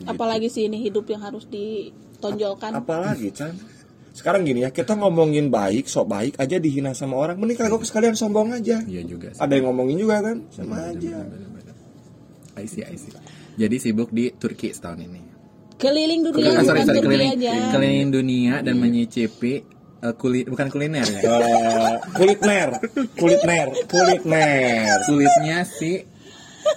Apalagi 0.04 0.52
sih 0.52 0.68
ini 0.68 0.80
hidup 0.84 1.08
yang 1.08 1.24
harus 1.24 1.48
ditonjolkan. 1.48 2.76
Apalagi 2.76 3.32
Chan? 3.32 3.73
Sekarang 4.14 4.46
gini 4.46 4.62
ya 4.62 4.70
kita 4.70 4.94
ngomongin 4.94 5.50
baik 5.50 5.84
sok 5.84 6.06
baik 6.06 6.34
aja 6.36 6.56
dihina 6.56 6.94
sama 6.94 7.18
orang 7.18 7.34
mending 7.34 7.58
kagok 7.58 7.82
sekalian 7.82 8.14
sombong 8.14 8.54
aja 8.54 8.78
Iya 8.80 9.02
juga 9.02 9.34
sih. 9.34 9.42
ada 9.42 9.52
yang 9.52 9.66
ngomongin 9.68 9.98
juga 9.98 10.22
kan 10.22 10.36
sama 10.48 10.86
aja 10.86 11.26
I 12.54 12.64
see, 12.64 12.80
I 12.80 12.94
see. 12.94 13.10
Jadi 13.54 13.76
sibuk 13.76 14.08
di 14.08 14.30
Turki 14.30 14.70
setahun 14.70 15.02
ini. 15.02 15.18
Keliling 15.74 16.22
dunia 16.22 16.54
Ah, 16.54 16.62
sorry, 16.62 16.86
sorry, 16.86 17.02
Turki 17.02 17.10
keliling, 17.10 17.34
aja. 17.34 17.52
keliling 17.70 18.08
dunia 18.08 18.54
dan 18.62 18.78
menyicipi 18.78 19.54
eh, 20.00 20.14
kuli, 20.14 20.46
bukan 20.46 20.70
kuliner 20.70 21.02
ya. 21.02 21.18
Eh, 21.18 21.94
kulit 22.14 22.38
ner 22.40 22.78
kulit 23.18 23.42
kulit 23.90 24.22
ner 24.22 24.98
Kulitnya 25.02 25.66
si 25.66 26.06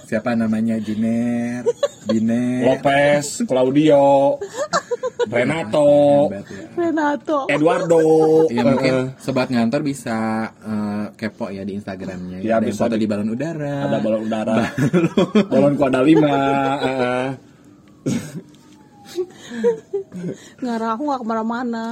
siapa 0.04 0.34
namanya 0.34 0.76
Jiner, 0.76 1.62
Biner, 2.04 2.66
Lopez 2.66 3.46
Claudio 3.46 4.36
Renato. 5.26 5.86
Renato. 6.72 7.38
Eduardo 7.48 7.98
Ya 8.48 8.62
mungkin 8.62 9.18
sobat 9.18 9.48
ngantor 9.48 9.82
bisa 9.82 10.16
eh, 10.54 11.06
kepo 11.14 11.50
ya 11.50 11.62
di 11.62 11.74
Instagramnya. 11.74 12.38
Ya, 12.38 12.58
ada 12.58 12.66
bisa 12.66 12.86
foto 12.86 12.94
di- 12.94 13.02
di 13.02 13.06
balon 13.06 13.28
udara. 13.28 13.74
ada 13.84 13.98
balon 13.98 14.22
udara 14.22 14.56
balonku 15.44 15.82
ada 15.90 16.00
lima. 16.00 16.38
Ngarah 20.58 20.94
aku 20.94 21.02
nggak 21.02 21.18
ke 21.18 21.26
mana-mana. 21.26 21.86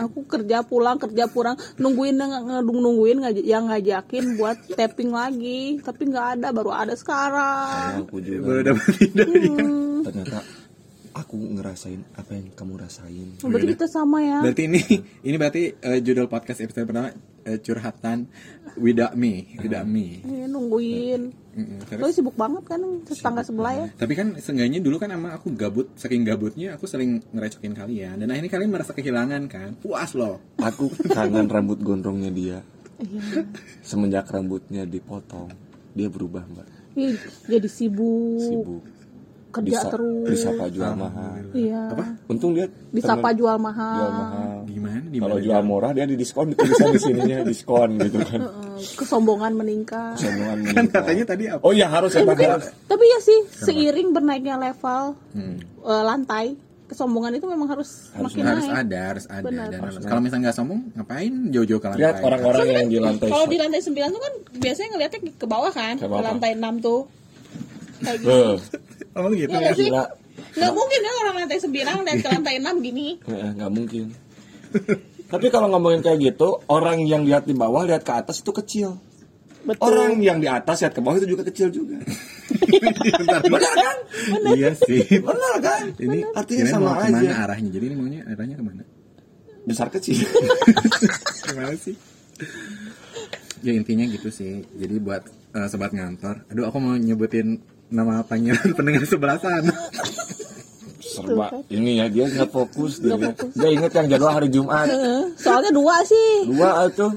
Aku 0.00 0.24
kerja 0.24 0.62
pulang 0.62 0.96
kerja 0.96 1.26
pulang 1.26 1.54
nungguin 1.76 2.16
yang 2.16 2.32
ngedung 2.42 2.80
nungguin 2.80 3.18
yang 3.38 3.68
ngajakin 3.68 4.34
buat 4.34 4.56
tapping 4.78 5.12
lagi. 5.12 5.78
Tapi 5.78 6.02
nggak 6.08 6.26
ada 6.40 6.48
baru 6.50 6.72
ada 6.72 6.94
sekarang. 6.94 8.02
aku 8.02 8.18
juga 8.18 8.48
Baru 8.48 8.60
dapat 8.64 8.92
ide. 8.98 9.24
ternyata 10.02 10.38
aku 11.14 11.38
ngerasain 11.38 12.02
apa 12.18 12.34
yang 12.34 12.50
kamu 12.52 12.74
rasain 12.76 13.38
Berarti 13.38 13.66
kita 13.70 13.86
sama 13.86 14.18
ya. 14.20 14.42
Berarti 14.42 14.62
ini 14.66 14.82
ini 15.30 15.36
berarti 15.38 15.62
eh, 15.72 15.98
judul 16.02 16.26
podcast 16.26 16.60
episode 16.60 16.90
pertama 16.90 17.14
eh, 17.46 17.58
curhatan 17.62 18.26
without 18.76 19.14
me, 19.14 19.54
without 19.62 19.86
me. 19.86 20.20
Eh, 20.26 20.50
nungguin. 20.50 21.22
Mm-mm. 21.54 21.78
Lo 22.02 22.10
sibuk 22.10 22.34
banget 22.34 22.66
kan 22.66 22.82
tetangga 23.06 23.46
sebelah 23.46 23.72
ya. 23.78 23.86
tapi 23.94 24.18
kan 24.18 24.34
seenggaknya 24.34 24.82
dulu 24.82 24.98
kan 24.98 25.14
sama 25.14 25.38
aku 25.38 25.54
gabut, 25.54 25.94
saking 25.94 26.26
gabutnya 26.26 26.74
aku 26.74 26.90
sering 26.90 27.22
ngerecokin 27.30 27.78
kalian 27.78 28.18
dan 28.18 28.26
akhirnya 28.34 28.50
kalian 28.50 28.70
merasa 28.74 28.90
kehilangan 28.90 29.46
kan. 29.46 29.78
Puas 29.78 30.18
loh. 30.18 30.42
aku 30.58 30.90
kangen 31.14 31.46
rambut 31.46 31.78
gondrongnya 31.78 32.34
dia 32.34 32.58
Iya. 32.94 33.42
semenjak 33.82 34.30
rambutnya 34.30 34.86
dipotong 34.86 35.50
dia 35.94 36.06
berubah 36.06 36.46
mbak 36.46 36.68
Ih, 36.94 37.18
Jadi 37.50 37.66
sibuk, 37.66 38.38
sibuk 38.38 38.82
kerja 39.54 39.70
Disa- 39.78 39.88
terus. 39.88 40.26
disapa 40.28 40.64
jual 40.68 40.92
mahal 40.92 41.38
Iya. 41.50 41.82
untung 42.26 42.52
dia 42.52 42.66
Disapa 42.90 43.22
temen- 43.24 43.38
jual 43.38 43.54
jual 43.54 43.58
mahal. 43.60 44.10
mahal 44.10 44.50
Gimana? 44.66 45.00
Di 45.06 45.18
kalau 45.18 45.38
jual 45.38 45.62
murah 45.62 45.90
dia 45.90 46.04
di 46.04 46.16
diskon 46.16 46.50
tulisan 46.52 46.90
di 46.90 47.00
sininya 47.00 47.38
diskon 47.42 47.90
gitu 47.98 48.18
kan 48.20 48.40
Kesombongan 48.74 49.52
meningkat. 49.54 50.18
Sombongan 50.18 50.58
Kan 50.58 50.58
meningkat. 50.60 50.92
katanya 50.92 51.24
tadi 51.24 51.44
apa? 51.46 51.62
oh 51.62 51.70
iya 51.70 51.86
harus 51.86 52.10
ya 52.10 52.26
harus 52.26 52.66
Tapi 52.84 53.04
ya 53.06 53.18
sih, 53.18 53.38
seiring 53.62 54.10
bernaiknya 54.10 54.56
level 54.56 55.14
Hmm. 55.30 55.56
eh, 55.80 56.02
lantai, 56.04 56.46
kesombongan 56.84 57.32
itu 57.34 57.46
memang 57.46 57.64
harus, 57.66 58.10
Harus- 58.10 58.34
makin 58.34 58.44
harus 58.44 58.66
naik. 58.66 58.82
ada, 58.82 59.00
harus 59.08 59.24
ada. 59.26 59.42
Benar. 59.42 59.66
Dan 59.70 59.80
kalau 60.04 60.20
misalnya 60.20 60.42
nggak 60.44 60.56
sombong, 60.56 60.80
ngapain 60.92 61.32
jauh-jauh 61.48 61.78
ke 61.78 61.86
lantai? 61.86 62.02
lihat 62.02 62.16
orang-orang 62.20 62.66
yang 62.68 62.88
di 62.88 62.98
lantai 62.98 63.28
Kalau 63.28 63.46
di 63.46 63.56
lantai 63.56 63.80
9 63.80 64.10
tuh 64.10 64.20
kan 64.20 64.32
biasanya 64.58 64.88
ngeliatnya 64.90 65.20
ke 65.32 65.46
bawah 65.46 65.72
kan, 65.72 65.94
Ke 65.94 66.00
ke, 66.00 66.08
bawah. 66.08 66.22
lantai 66.24 66.50
6 66.52 66.74
tuh. 66.80 67.00
Kayak 67.96 68.18
gitu. 68.20 68.42
Oh 69.14 69.30
gitu 69.30 69.48
Iya 69.48 69.60
ya. 69.62 69.72
gila. 69.72 70.04
Nggak 70.54 70.72
mungkin 70.72 70.98
kan 71.00 71.14
orang 71.20 71.34
lantai 71.40 71.58
9 71.58 71.70
lihat 71.72 72.18
ke 72.18 72.28
lantai 72.28 72.54
6 72.62 72.82
gini. 72.82 73.06
Eh, 73.22 73.50
nggak 73.54 73.70
mungkin 73.70 74.06
tapi 75.24 75.46
kalau 75.48 75.66
ngomongin 75.68 75.98
kayak 75.98 76.18
gitu 76.20 76.62
orang 76.66 76.98
yang 77.00 77.22
lihat 77.22 77.42
di 77.42 77.54
bawah 77.54 77.82
lihat 77.82 78.02
ke 78.02 78.12
atas 78.12 78.38
itu 78.38 78.50
kecil 78.50 78.98
Betul. 79.62 79.86
orang 79.86 80.18
yang 80.18 80.38
di 80.38 80.46
atas 80.46 80.82
lihat 80.82 80.92
ke 80.92 81.00
bawah 81.00 81.16
itu 81.16 81.26
juga 81.26 81.42
kecil 81.42 81.70
juga 81.70 81.96
benar 83.24 83.72
kan 83.72 83.96
Iya 84.50 84.74
sih. 84.76 85.02
benar 85.18 85.54
kan 85.58 85.82
Ini 85.94 86.18
artinya 86.28 86.58
kirain 86.60 86.74
sama 86.74 86.90
ke 86.92 87.06
mana 87.06 87.18
aja 87.18 87.30
arahnya? 87.46 87.70
Jadi 87.70 87.84
ini 87.86 87.94
maunya 87.94 88.20
arahnya 88.26 88.56
ke 88.58 88.64
mana? 88.64 88.82
besar 89.64 89.88
kecil 89.88 90.18
Gimana 91.48 91.72
sih? 91.78 91.96
Ya 93.62 93.72
intinya 93.72 94.04
gitu 94.04 94.28
sih. 94.28 94.60
Jadi 94.70 94.94
buat 94.98 95.24
eh, 95.50 95.66
sobat 95.66 95.96
ngantor, 95.96 96.44
aduh 96.46 96.68
aku 96.68 96.76
mau 96.76 96.94
nyebutin 96.94 97.62
nama 97.94 98.20
pangeran 98.20 98.74
pendengar 98.76 99.04
sebelah 99.04 99.38
sana. 99.38 99.70
serba 100.98 101.46
ini 101.68 101.96
ya 101.96 102.06
dia 102.08 102.26
nggak 102.26 102.50
fokus 102.50 102.98
dia, 102.98 103.14
fokus. 103.14 103.54
dia 103.54 103.68
inget 103.70 103.92
yang 103.92 104.06
jadwal 104.08 104.32
hari 104.32 104.48
Jumat 104.48 104.90
Soalnya 105.36 105.70
dua 105.70 106.02
sih. 106.02 106.42
dua 106.44 106.90
tuh 106.90 107.14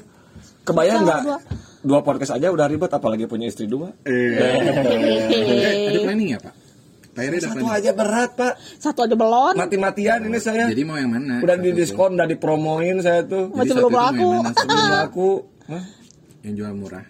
kebayang 0.62 1.02
nggak 1.02 1.22
dua. 1.24 1.38
dua 1.82 2.00
podcast 2.02 2.32
aja 2.32 2.48
udah 2.48 2.68
ribet 2.68 2.88
apalagi 2.88 3.26
punya 3.26 3.48
istri 3.48 3.66
dua 3.66 3.90
Eh, 4.04 4.38
ada 5.90 6.00
planning 6.00 6.30
ya 6.30 6.40
pak? 6.40 6.54
Ada 7.18 7.38
satu 7.42 7.58
planning? 7.58 7.74
aja 7.74 7.92
berat 7.92 8.32
pak 8.32 8.54
Satu 8.78 9.00
aja 9.02 9.16
belum. 9.16 9.54
mati-matian 9.58 10.20
ini 10.22 10.38
saya 10.38 10.70
Jadi 10.70 10.84
mau 10.84 10.94
yang 10.96 11.10
mana? 11.10 11.42
udah 11.42 11.58
di 11.58 11.74
diskon 11.74 12.14
udah 12.14 12.28
dipromoin 12.28 13.02
saya 13.02 13.26
tuh 13.26 13.50
Masih 13.50 13.74
belum 13.74 13.90
laku. 13.92 14.30
belum 14.62 14.86
laku 14.94 15.32
Hah? 15.66 15.84
yang 16.44 16.54
jual 16.56 16.74
murah. 16.76 17.06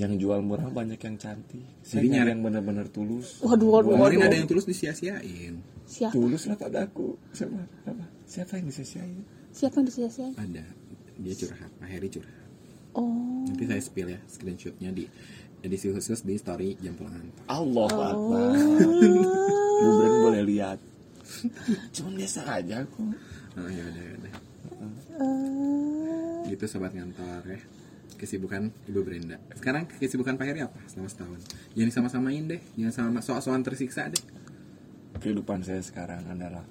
Yang 0.00 0.16
jual 0.16 0.40
murah 0.40 0.66
banyak 0.66 0.96
yang 0.96 1.14
cantik 1.14 1.60
saya 1.80 2.00
Jadi 2.00 2.06
nyari 2.10 2.28
yang 2.32 2.40
benar-benar 2.40 2.88
tulus 2.88 3.36
Waduh, 3.38 3.68
waduh, 3.70 3.92
Kemarin 3.92 4.16
waduh. 4.16 4.26
ada 4.26 4.36
yang 4.36 4.48
tulus 4.48 4.64
disia-siain. 4.64 5.60
Siapa? 5.84 6.14
tulus 6.14 6.42
lah 6.46 6.56
pada 6.56 6.86
aku 6.86 7.20
siapa 7.30 7.60
apa 7.84 8.04
siapa 8.24 8.56
yang 8.56 8.66
disia-siain 8.66 9.20
Siapa 9.50 9.74
yang 9.76 9.86
disia-siain? 9.86 10.34
Ada. 10.34 10.62
Dia 11.18 11.34
curhat. 11.36 11.70
Pak 11.74 11.84
Heri 11.84 12.08
curhat. 12.08 12.46
Oh. 12.92 13.42
Nanti 13.44 13.66
saya 13.66 13.78
spill 13.78 14.08
ya 14.08 14.20
screenshotnya 14.24 14.90
di 14.90 15.04
edisi 15.60 15.90
khusus 15.90 16.22
di 16.22 16.34
story 16.34 16.78
jam 16.78 16.94
pulang 16.94 17.12
kantor. 17.12 17.44
Allah 17.46 17.90
Akbar 18.08 18.50
Bu 19.80 19.88
Bren 19.92 20.14
boleh 20.22 20.42
lihat 20.44 20.78
cuman 21.94 22.12
biasa 22.16 22.40
aja 22.48 22.82
kok 22.82 23.04
Oh 23.52 23.68
ya 23.68 23.82
udah 23.82 24.02
ya 24.02 24.14
udah. 24.16 24.32
Eh, 25.20 26.48
Gitu 26.48 26.64
sobat 26.66 26.90
ngantor 26.90 27.42
ya. 27.44 27.60
Kesibukan 28.20 28.68
Ibu 28.84 29.00
Brenda. 29.00 29.40
Sekarang 29.56 29.88
kesibukan 29.88 30.36
Pak 30.36 30.44
Heri 30.44 30.60
apa 30.60 30.76
selama 30.92 31.08
setahun? 31.08 31.40
Jangan 31.72 31.92
sama-samain 32.04 32.44
deh. 32.44 32.60
Jangan 32.76 32.92
sama 32.92 33.18
soal-soal 33.24 33.64
tersiksa 33.64 34.12
deh. 34.12 34.20
kehidupan 35.20 35.64
saya 35.64 35.80
sekarang 35.80 36.24
adalah 36.28 36.64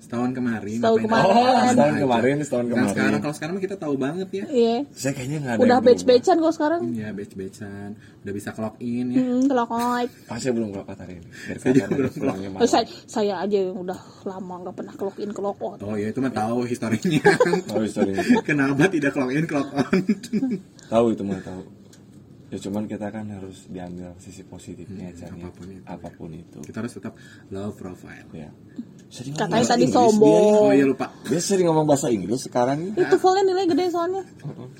Setahun 0.00 0.30
kemarin. 0.32 0.78
Setahun 0.80 0.98
kemarin. 1.00 1.28
Oh, 1.30 1.60
setahun 1.62 1.92
Aja. 1.92 2.02
kemarin, 2.02 2.34
setahun 2.40 2.64
Nah, 2.64 2.72
kemarin. 2.72 2.90
sekarang 2.90 3.18
kalau 3.20 3.34
sekarang 3.36 3.52
mah 3.54 3.62
kita 3.62 3.76
tahu 3.76 3.94
banget 3.94 4.28
ya. 4.32 4.44
Iya. 4.48 4.76
saya 4.90 5.12
kayaknya 5.12 5.38
nggak 5.38 5.52
ada 5.52 5.60
Udah 5.60 5.70
yang 5.70 5.86
batch-batchan 5.86 6.36
kok 6.40 6.54
sekarang. 6.56 6.80
Ya 6.90 7.08
batch-batchan, 7.12 7.88
udah 8.20 8.32
bisa 8.32 8.50
clock 8.50 8.76
in 8.80 9.06
ya. 9.06 9.20
Hmm, 9.20 9.44
kait. 9.44 10.08
berubah. 10.10 10.26
Ah, 10.26 10.38
saya 10.40 10.52
belum 10.52 10.68
kelokat 10.72 10.96
hari 10.98 11.14
ini 11.20 11.28
Saya 11.54 11.70
juga 11.70 11.86
belum 11.92 12.12
pulangnya 12.12 12.48
Oh, 12.56 12.66
saya, 12.66 12.84
saya 13.04 13.34
aja 13.38 13.58
yang 13.60 13.78
udah 13.78 13.98
lama 14.24 14.54
nggak 14.64 14.74
pernah 14.74 14.94
clock 14.96 15.16
in 15.18 15.30
clock 15.30 15.58
out. 15.60 15.78
Oh 15.80 15.94
ya 15.94 16.08
itu 16.08 16.18
mah 16.18 16.32
tahu 16.32 16.58
historinya. 16.64 17.20
tahu 17.70 17.80
historinya 17.84 18.24
Kenapa 18.42 18.88
tidak 18.88 19.12
clock 19.12 19.30
in 19.30 19.44
clock 19.44 19.68
on? 19.70 19.94
tahu 20.88 21.06
itu 21.12 21.22
mah 21.22 21.38
tahu 21.38 21.60
ya 22.50 22.58
cuman 22.58 22.84
kita 22.90 23.06
kan 23.14 23.30
harus 23.30 23.70
diambil 23.70 24.10
sisi 24.18 24.42
positifnya 24.42 25.14
Chan, 25.14 25.30
ya. 25.38 25.46
apa 25.46 25.54
pun 25.54 25.66
itu. 25.70 25.84
apa 25.86 26.08
pun 26.10 26.30
itu 26.34 26.58
kita 26.66 26.76
harus 26.82 26.92
tetap 26.98 27.14
low 27.54 27.70
profile. 27.72 28.26
ya 28.34 28.50
Sering 29.10 29.34
Katanya 29.34 29.66
tadi 29.66 29.90
Inggris 29.90 29.98
sombong. 29.98 30.70
Oh 30.70 30.70
iya 30.70 30.86
lupa. 30.86 31.10
dia, 31.26 31.34
dia 31.34 31.40
sering 31.42 31.66
ngomong 31.66 31.82
bahasa 31.82 32.06
Inggris 32.14 32.46
sekarang 32.46 32.94
ya 32.94 33.10
Itu 33.10 33.18
fullnya 33.18 33.42
nilai 33.42 33.66
gede 33.66 33.90
soalnya. 33.90 34.22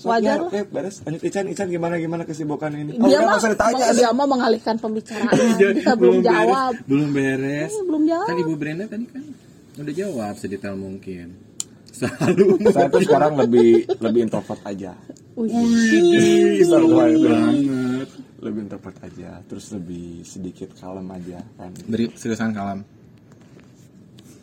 Wajar 0.06 0.38
lah. 0.46 0.50
ya, 0.54 0.62
beres 0.70 1.02
lanjut 1.02 1.22
Ican 1.26 1.44
Ican 1.50 1.66
gimana 1.66 1.94
gimana 1.98 2.22
kesibukan 2.22 2.70
ini 2.78 2.94
Dia 2.94 3.26
udah 3.26 3.42
mah, 3.42 3.50
ditanya 3.50 3.86
dia 3.90 4.10
mah 4.14 4.26
mengalihkan 4.30 4.78
pembicaraan. 4.78 5.34
Iya, 5.58 5.74
Kita 5.82 5.98
belum 5.98 6.22
jawab. 6.22 6.72
Beres, 6.78 6.86
belum 6.86 7.08
beres. 7.10 7.72
Eh, 7.74 7.82
belum 7.90 8.02
jawab. 8.06 8.26
Kan 8.30 8.36
Ibu 8.38 8.54
Brenda 8.54 8.84
tadi 8.86 9.06
kan 9.10 9.22
udah 9.82 9.94
jawab 9.98 10.34
sedetail 10.38 10.78
mungkin. 10.78 11.49
Selalu. 11.90 12.44
saya 12.68 12.86
tuh 12.86 13.02
sekarang 13.02 13.34
lebih 13.36 13.68
lebih 13.98 14.20
introvert 14.24 14.62
aja 14.64 14.94
Wih. 15.34 16.60
Seru 16.60 16.88
banget. 16.90 18.08
lebih 18.38 18.60
introvert 18.62 18.98
aja 19.02 19.42
terus 19.44 19.68
lebih 19.70 20.22
sedikit 20.22 20.70
kalem 20.74 21.06
aja 21.10 21.42
kan 21.54 21.70
Beri 21.84 22.08
seriusan 22.12 22.50
kalam. 22.50 22.80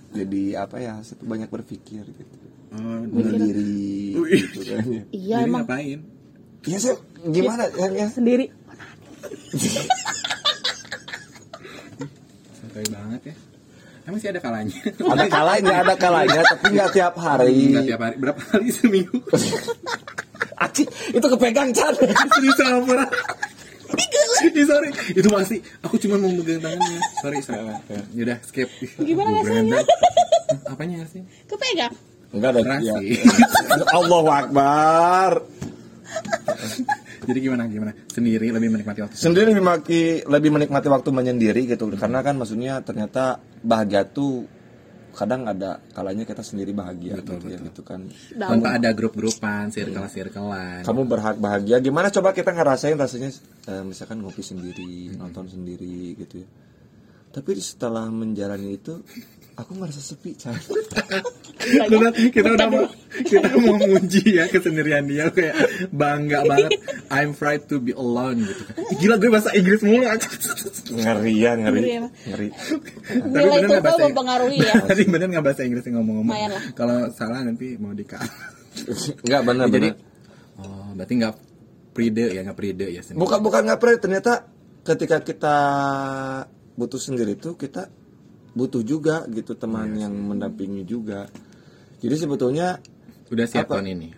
jadi 0.09 0.43
apa 0.59 0.77
ya 0.77 0.93
saya 1.01 1.15
tuh 1.15 1.25
banyak 1.25 1.47
berpikir 1.47 2.03
gitu 2.03 2.35
Oh, 2.67 2.99
diri 3.07 4.11
gitu 4.11 4.59
kan 4.61 4.83
ya 4.85 5.03
Iya 5.09 5.37
jadi 5.37 5.47
emang 5.47 5.63
ngapain? 5.63 5.99
ya 6.63 6.77
saya 6.77 6.95
gimana 7.25 7.63
ya, 7.71 7.87
ya 7.95 8.07
sendiri. 8.07 8.51
Santai 12.53 12.85
banget 12.87 13.21
ya. 13.23 13.35
Emang 14.07 14.19
sih 14.23 14.31
ada 14.31 14.39
kalanya. 14.39 14.71
ada 14.87 15.25
kalanya 15.27 15.73
ada 15.83 15.95
kalanya 15.99 16.39
tapi 16.47 16.65
nggak 16.79 16.89
tiap 16.95 17.15
hari 17.19 17.75
Enggak 17.75 17.85
tiap 17.91 18.01
hari. 18.07 18.15
Berapa 18.15 18.41
kali 18.41 18.67
seminggu? 18.79 19.19
Aci 20.63 20.83
itu 21.11 21.27
kepegang 21.27 21.69
Chan 21.75 21.93
Serius. 22.33 22.57
Ih, 24.53 24.65
sorry. 24.67 24.89
Itu 25.15 25.27
masih 25.31 25.59
aku 25.79 25.95
cuma 25.99 26.19
mau 26.19 26.27
megang 26.31 26.59
tangannya. 26.59 26.99
Sorry, 27.23 27.39
sorry. 27.39 27.71
Yaudah, 28.13 28.37
skip. 28.43 28.67
Gimana 28.99 29.39
rasanya? 29.39 29.79
Apanya 30.67 31.07
sih? 31.07 31.23
Kepegang. 31.47 31.93
Enggak 32.35 32.49
ada 32.55 32.61
Terasi. 32.63 32.87
ya. 32.87 32.95
Allahu 33.95 34.27
Akbar. 34.27 35.31
Jadi 37.27 37.39
gimana 37.43 37.67
gimana? 37.67 37.91
Sendiri 38.11 38.51
lebih 38.51 38.69
menikmati 38.71 38.99
waktu. 39.03 39.15
Sendiri 39.15 39.51
lebih 39.51 39.63
maki, 39.63 40.03
lebih 40.27 40.49
menikmati 40.51 40.87
waktu 40.87 41.09
menyendiri 41.11 41.67
gitu. 41.67 41.87
Karena 41.95 42.19
kan 42.23 42.35
maksudnya 42.39 42.79
ternyata 42.83 43.39
bahagia 43.67 44.07
tuh 44.07 44.47
kadang 45.17 45.49
ada 45.49 45.81
kalanya 45.97 46.29
kita 46.29 46.45
sendiri 46.45 46.77
bahagia 46.77 47.17
Betul, 47.17 47.41
gitu 47.41 47.45
ya 47.49 47.57
betul. 47.57 47.67
gitu 47.73 47.81
kan. 47.81 48.01
Tanpa 48.37 48.77
ada 48.77 48.89
grup-grupan, 48.93 49.73
circle-circlean. 49.73 50.85
Kamu 50.85 51.01
berhak 51.09 51.41
bahagia. 51.41 51.81
Gimana 51.81 52.13
coba 52.13 52.37
kita 52.37 52.53
ngerasain 52.53 52.93
rasanya 52.93 53.33
eh, 53.65 53.81
misalkan 53.81 54.21
ngopi 54.21 54.45
sendiri, 54.45 55.17
nonton 55.17 55.49
sendiri 55.49 56.13
gitu 56.21 56.45
ya. 56.45 56.47
Tapi 57.31 57.51
setelah 57.61 58.07
menjalani 58.09 58.75
itu 58.75 58.97
aku 59.57 59.71
ngerasa 59.77 60.01
sepi, 60.01 60.37
Chan. 60.37 60.53
Lihat, 61.67 62.13
kita 62.31 62.49
udah 62.53 62.67
mau 62.69 62.85
kita 63.11 63.49
mau 63.59 63.75
muji 63.75 64.37
ya 64.39 64.45
kesendirian 64.47 65.03
dia 65.09 65.27
kayak 65.33 65.53
bangga 65.89 66.45
banget. 66.45 66.71
I'm 67.09 67.33
afraid 67.33 67.65
to 67.67 67.81
be 67.81 67.91
alone 67.91 68.45
gitu 68.45 68.63
kan. 68.63 68.75
Gila 69.01 69.15
gue 69.17 69.29
bahasa 69.33 69.51
Inggris 69.57 69.81
mulu. 69.83 70.05
ngeri 70.93 71.33
ya, 71.35 71.51
ngeri. 71.57 71.81
Ngeri. 72.05 72.47
Nilai 73.27 73.57
bener 73.59 73.67
nggak 73.67 73.83
bahasa- 73.83 74.07
mempengaruhi 74.07 74.57
ya. 74.61 74.73
Tadi 74.93 75.03
bener 75.09 75.27
nggak 75.33 75.45
bahasa 75.45 75.61
Inggrisnya 75.65 75.91
ngomong-ngomong? 75.99 76.37
Kalau 76.77 77.09
salah 77.11 77.41
nanti 77.43 77.75
mau 77.81 77.91
dikat. 77.91 78.23
Enggak 79.25 79.41
benar 79.41 79.67
Jadi, 79.73 79.89
oh 80.61 80.93
berarti 80.93 81.13
nggak 81.17 81.33
pride 81.97 82.25
ya 82.29 82.41
nggak 82.45 82.57
pride 82.57 82.85
ya 82.93 83.01
sendiri. 83.01 83.21
Bukan 83.25 83.39
bukan 83.41 83.61
nggak 83.65 83.79
pernah 83.81 83.97
ternyata 83.97 84.33
ketika 84.85 85.17
kita 85.25 85.57
butuh 86.77 87.01
sendiri 87.01 87.33
tuh 87.35 87.57
kita 87.57 87.89
butuh 88.53 88.81
juga 88.85 89.25
gitu 89.29 89.57
teman 89.57 89.97
yang 89.97 90.13
mendampingi 90.13 90.85
juga. 90.85 91.25
Jadi 91.97 92.15
sebetulnya 92.15 92.77
Udah 93.27 93.43
siap 93.43 93.67
Apa? 93.67 93.79
tahun 93.79 93.91
ini. 93.99 94.09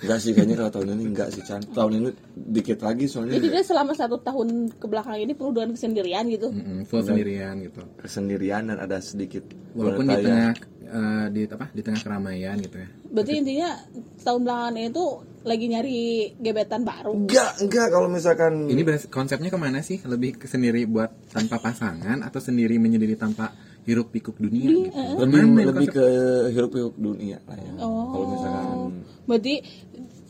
enggak 0.00 0.16
sih 0.16 0.32
kayaknya 0.32 0.56
kalau 0.56 0.72
tahun 0.80 0.88
ini 0.96 1.04
enggak 1.12 1.28
sih 1.28 1.42
Chan. 1.44 1.60
Tahun 1.76 1.92
ini 1.92 2.08
dikit 2.32 2.78
lagi 2.80 3.04
soalnya 3.04 3.36
Jadi 3.36 3.48
dia 3.52 3.60
selama 3.60 3.92
satu 3.92 4.16
tahun 4.16 4.72
ke 4.80 4.86
belakang 4.88 5.20
ini 5.20 5.36
penuh 5.36 5.52
dengan 5.52 5.76
kesendirian 5.76 6.24
gitu. 6.32 6.48
Mm-mm, 6.48 6.88
full 6.88 7.04
sendirian 7.04 7.60
gitu. 7.60 7.84
kesendirian 8.00 8.62
dan 8.72 8.78
ada 8.80 8.96
sedikit 9.04 9.44
Walaupun 9.76 10.08
di 10.08 10.16
tengah 10.24 10.52
eh, 10.88 11.26
di 11.36 11.40
apa 11.52 11.66
di 11.74 11.80
tengah 11.84 12.00
keramaian 12.00 12.56
gitu 12.64 12.80
ya. 12.80 12.88
Berarti 13.12 13.32
intinya 13.44 13.70
tahun 14.24 14.40
belakangan 14.48 14.74
itu 14.80 15.04
lagi 15.40 15.66
nyari 15.66 15.98
gebetan 16.36 16.82
baru. 16.82 17.16
enggak 17.16 17.56
enggak 17.58 17.86
kalau 17.88 18.06
misalkan 18.06 18.66
Ini 18.66 18.82
konsepnya 19.08 19.48
ke 19.48 19.56
mana 19.56 19.80
sih? 19.80 19.98
Lebih 19.98 20.36
ke 20.36 20.44
sendiri 20.44 20.84
buat 20.84 21.08
tanpa 21.28 21.56
pasangan 21.56 22.20
atau 22.20 22.38
sendiri 22.38 22.76
menyendiri 22.76 23.14
tanpa 23.14 23.52
hiruk 23.82 24.10
pikuk 24.10 24.36
dunia 24.36 24.68
gitu? 24.68 24.92
lebih 24.92 25.16
Ke 25.16 25.24
mana 25.26 25.48
ini 25.48 25.64
lebih 25.64 25.86
konsep? 25.88 25.96
ke 25.96 26.06
hirup 26.52 26.70
pikuk 26.70 26.96
dunia 26.96 27.38
lah 27.48 27.56
ya. 27.56 27.72
Oh. 27.80 28.04
Kalau 28.10 28.26
misalkan 28.30 28.66
Berarti 29.24 29.54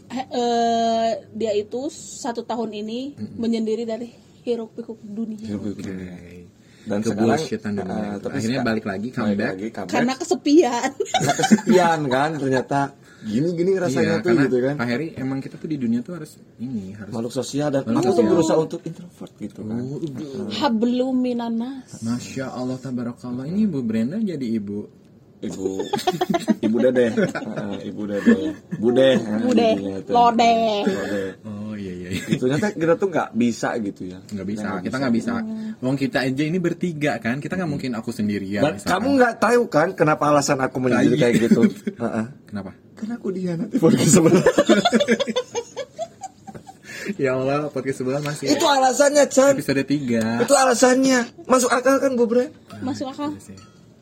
he- 0.08 0.30
eh, 0.30 1.08
dia 1.32 1.52
itu 1.54 1.80
satu 1.90 2.42
tahun 2.42 2.70
ini 2.76 3.00
menyendiri 3.36 3.82
dari 3.82 4.08
hiruk 4.42 4.74
pikuk 4.74 5.02
dunia. 5.02 5.42
hirup 5.42 5.62
pikuk 5.66 5.82
dunia. 5.84 6.14
Oke. 6.14 6.38
Dan 6.80 7.04
ke 7.04 7.12
sekarang, 7.12 7.28
bullshitan 7.28 7.72
dunia 7.76 7.92
ah, 7.92 8.00
gitu. 8.08 8.24
tapi 8.24 8.36
Akhirnya 8.40 8.60
balik 8.64 8.84
lagi 8.88 9.08
balik 9.08 9.16
comeback. 9.20 9.52
lagi, 9.52 9.66
comeback. 9.68 9.92
Karena 9.92 10.12
kesepian. 10.16 10.90
Karena 10.96 11.32
kesepian 11.36 11.98
kan 12.08 12.30
ternyata 12.38 12.80
gini-gini 13.20 13.76
rasanya 13.76 14.20
Iya, 14.20 14.24
tuh 14.24 14.32
gitu 14.36 14.56
kan. 14.60 14.74
Pak 14.76 14.86
Heri 14.86 15.08
emang 15.16 15.38
kita 15.38 15.56
tuh 15.56 15.68
di 15.68 15.76
dunia 15.76 16.00
tuh 16.00 16.16
harus 16.16 16.36
ini 16.56 16.92
harus 16.96 17.12
Makhluk 17.12 17.32
sosial 17.32 17.68
dan 17.68 17.84
Makhluk 17.84 18.00
aku 18.02 18.16
tuh 18.16 18.24
berusaha 18.24 18.58
untuk 18.58 18.80
introvert 18.82 19.32
gitu 19.36 19.60
kan. 19.64 19.76
Oh, 19.80 20.48
Hablum 20.50 21.16
minanas. 21.16 22.00
Masya 22.00 22.52
Allah 22.52 22.76
tabarakallah 22.76 23.44
ini 23.44 23.64
Ibu 23.64 23.80
Brenda 23.82 24.16
jadi 24.16 24.46
ibu 24.46 24.99
Ibu 25.40 25.66
Ibu 26.66 26.76
Dede. 26.78 27.06
Heeh, 27.10 27.88
Ibu 27.88 28.02
Dede. 28.04 28.36
Bude. 28.76 29.08
ah, 29.16 29.40
Bude, 29.40 29.68
jadinya 29.72 29.98
tuh. 30.00 30.12
lode. 30.12 30.52
Lode. 30.84 31.24
Oh 31.42 31.72
iya 31.72 31.92
iya, 31.92 32.08
iya. 32.10 32.22
Itu 32.28 32.44
ternyata 32.44 32.68
kita 32.70 32.94
tuh 32.94 33.08
nggak 33.08 33.28
bisa 33.32 33.68
gitu 33.78 34.02
ya. 34.04 34.18
nggak 34.22 34.46
bisa 34.46 34.66
kita 34.78 34.96
nggak 34.96 35.14
bisa 35.14 35.32
Wong 35.80 35.96
kita 35.96 36.18
aja 36.22 36.42
ini 36.44 36.58
bertiga 36.58 37.16
kan 37.16 37.38
kita 37.38 37.56
nggak 37.56 37.70
mungkin 37.70 37.96
aku 37.96 38.12
sendirian 38.12 38.60
misalkan. 38.76 38.92
kamu 38.92 39.08
nggak 39.16 39.34
tahu 39.38 39.62
kan 39.66 39.88
kenapa 39.92 40.28
alasan 40.28 40.60
aku 40.60 40.76
menjadi 40.78 41.08
kayak 41.16 41.34
gitu? 41.42 41.60
Heeh. 42.04 42.24
kenapa 42.44 42.76
Karena 42.92 43.16
aku 43.16 43.28
dihianati 43.32 43.76
podcast 43.80 44.12
sebelah. 44.12 44.44
ya 47.16 47.32
Allah 47.32 47.66
podcast 47.68 47.98
sebelah 47.98 48.20
masih 48.20 48.52
Itu 48.52 48.66
alasannya, 48.68 49.24
Chan. 49.26 49.56
episode 49.56 49.80
3 49.82 50.44
Itu 50.44 50.52
alasannya. 50.52 51.48
Masuk 51.48 51.72
akal 51.72 51.96
kan, 51.96 52.12
Bu 52.12 52.28
Bre? 52.28 52.52
Masuk 52.84 53.08
akal. 53.08 53.32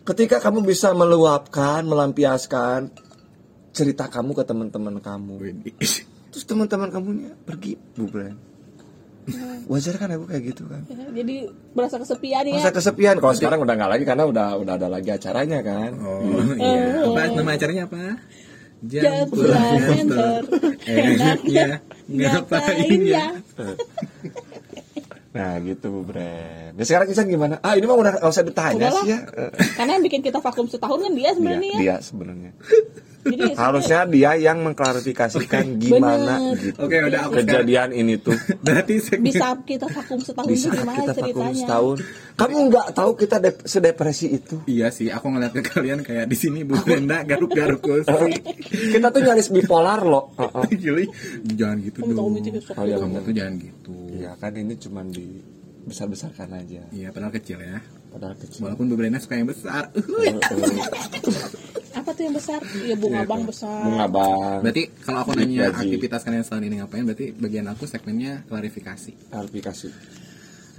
Ketika 0.08 0.40
kamu 0.40 0.64
bisa 0.64 0.96
meluapkan, 0.96 1.84
melampiaskan 1.84 2.88
cerita 3.76 4.08
kamu 4.08 4.32
ke 4.32 4.44
teman-teman 4.48 4.96
kamu. 5.04 5.60
Terus 6.32 6.44
teman-teman 6.48 6.88
kamunya 6.88 7.36
pergi, 7.44 7.76
Bu 7.92 8.08
Bre. 8.08 8.32
Wajar 9.68 10.00
kan 10.00 10.08
aku 10.16 10.24
kayak 10.24 10.42
gitu 10.48 10.64
kan? 10.64 10.80
Ya, 10.88 11.04
Jadi 11.12 11.52
berasa 11.76 12.00
kesepian 12.00 12.48
ya. 12.48 12.56
Masa 12.56 12.72
kesepian 12.72 13.20
kalau 13.20 13.36
sekarang 13.36 13.60
udah 13.60 13.74
nggak 13.76 13.90
lagi 13.92 14.04
karena 14.08 14.24
udah 14.24 14.56
udah 14.56 14.74
ada 14.80 14.88
lagi 14.88 15.12
acaranya 15.12 15.60
kan. 15.60 15.92
oh 16.00 16.56
iya 16.56 17.04
apa 17.04 17.20
nama 17.36 17.50
acaranya 17.52 17.84
apa 17.84 18.16
Jam 18.78 19.26
pulang 19.28 19.76
kantor. 19.84 20.42
enaknya 20.86 21.82
ngapain 22.08 23.00
ya 23.04 23.26
Nah 25.28 25.60
gitu 25.60 25.92
Bu 25.92 26.00
Bre. 26.08 26.72
Nah 26.72 26.84
sekarang 26.88 27.08
Isan 27.12 27.28
gimana? 27.28 27.60
Ah 27.60 27.76
ini 27.76 27.84
mah 27.84 27.96
udah 28.00 28.12
nggak 28.16 28.32
usah 28.32 28.44
ditanya 28.48 28.88
sih 29.04 29.12
ya. 29.12 29.18
Karena 29.76 30.00
yang 30.00 30.04
bikin 30.08 30.24
kita 30.24 30.40
vakum 30.40 30.64
setahun 30.64 31.04
kan 31.04 31.12
dia 31.12 31.30
Dia, 31.30 31.32
sebenarnya 31.36 31.68
ya. 31.68 31.78
dia 31.78 31.96
sebenarnya. 32.00 32.50
Jadi 33.20 33.54
Harusnya 33.60 34.00
dia 34.04 34.32
yang 34.34 34.62
mengklarifikasikan 34.62 35.76
gimana 35.76 36.38
Bener. 36.38 36.60
gitu. 36.60 36.78
Oke, 36.80 36.96
udah 37.00 37.20
aku 37.22 37.32
kejadian 37.38 37.90
ini 37.90 38.14
tuh. 38.16 38.36
berarti 38.64 38.94
segmen 38.98 39.28
bisa 39.28 39.58
kita 39.60 39.86
vakum 39.86 40.18
setahun 40.18 40.48
saat 40.50 40.74
gimana 40.74 40.96
kita 40.96 41.12
vakum 41.12 41.24
ceritanya? 41.24 41.58
setahun, 41.58 41.96
kamu 42.34 42.56
nggak 42.68 42.86
tahu 42.92 43.10
kita 43.14 43.36
dep- 43.38 43.64
sedepresi 43.64 44.26
itu. 44.32 44.56
iya 44.64 44.88
sih 44.88 45.08
aku 45.08 45.26
ngeliat 45.28 45.52
ke 45.52 45.62
kalian 45.64 46.00
kayak 46.00 46.24
di 46.24 46.36
sini 46.36 46.62
Bu 46.62 46.78
Brenda 46.78 47.22
garuk-garuk 47.22 47.82
Kita 48.94 49.06
tuh 49.08 49.20
nyaris 49.20 49.48
bipolar 49.48 50.00
loh. 50.00 50.30
Heeh. 50.34 50.64
Gili, 50.78 51.04
jangan 51.52 51.78
gitu 51.80 51.98
dong. 52.04 52.38
Oh, 52.70 52.84
iya, 52.84 52.96
kamu 52.96 53.18
tuh 53.20 53.32
jangan 53.32 53.54
gitu 53.56 53.94
Iya 54.10 54.30
kan 54.34 54.52
ini 54.52 54.74
cuman 54.74 55.06
di 55.08 55.26
besar-besarkan 55.84 56.52
aja. 56.54 56.82
iya 56.90 57.08
padahal 57.08 57.32
kecil 57.32 57.58
ya 57.58 57.80
Padahal 58.08 58.36
kecil. 58.36 58.60
walaupun 58.60 58.84
Bu 58.86 58.94
Brenda 58.94 59.16
suka 59.16 59.34
yang 59.34 59.46
besar 59.46 59.88
Apa 61.98 62.10
tuh 62.10 62.22
yang 62.22 62.32
besar? 62.32 62.60
Ya 62.80 62.94
bunga 62.94 63.22
bang 63.22 63.42
besar. 63.42 63.82
Bunga 63.82 64.06
bang. 64.06 64.58
berarti 64.60 64.82
kalau 64.98 65.18
aku 65.20 65.30
nanya 65.34 65.66
Gaji. 65.68 65.78
aktivitas 65.90 66.20
kalian 66.22 66.42
setahun 66.42 66.62
ini 66.62 66.76
ngapain 66.78 67.02
berarti 67.02 67.26
bagian 67.32 67.66
aku 67.66 67.84
segmennya 67.84 68.46
klarifikasi 68.46 69.12
Klarifikasi. 69.28 69.88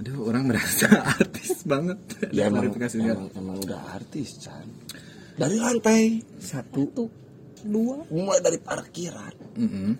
aduh 0.00 0.24
orang 0.24 0.44
merasa 0.46 0.88
artis 1.14 1.60
banget 1.62 2.00
Ya 2.30 2.48
emang, 2.48 2.64
klarifikasi 2.64 2.94
emang, 2.98 3.28
emang 3.30 3.56
udah 3.60 3.80
artis 3.92 4.38
Chan. 4.38 4.64
Dari 5.32 5.56
lantai 5.56 6.00
satu, 6.36 6.88
Satu, 6.88 7.04
dua. 7.62 8.00
mulai 8.08 8.40
dari 8.40 8.56
parkiran 8.56 9.36
Mm-mm. 9.54 9.92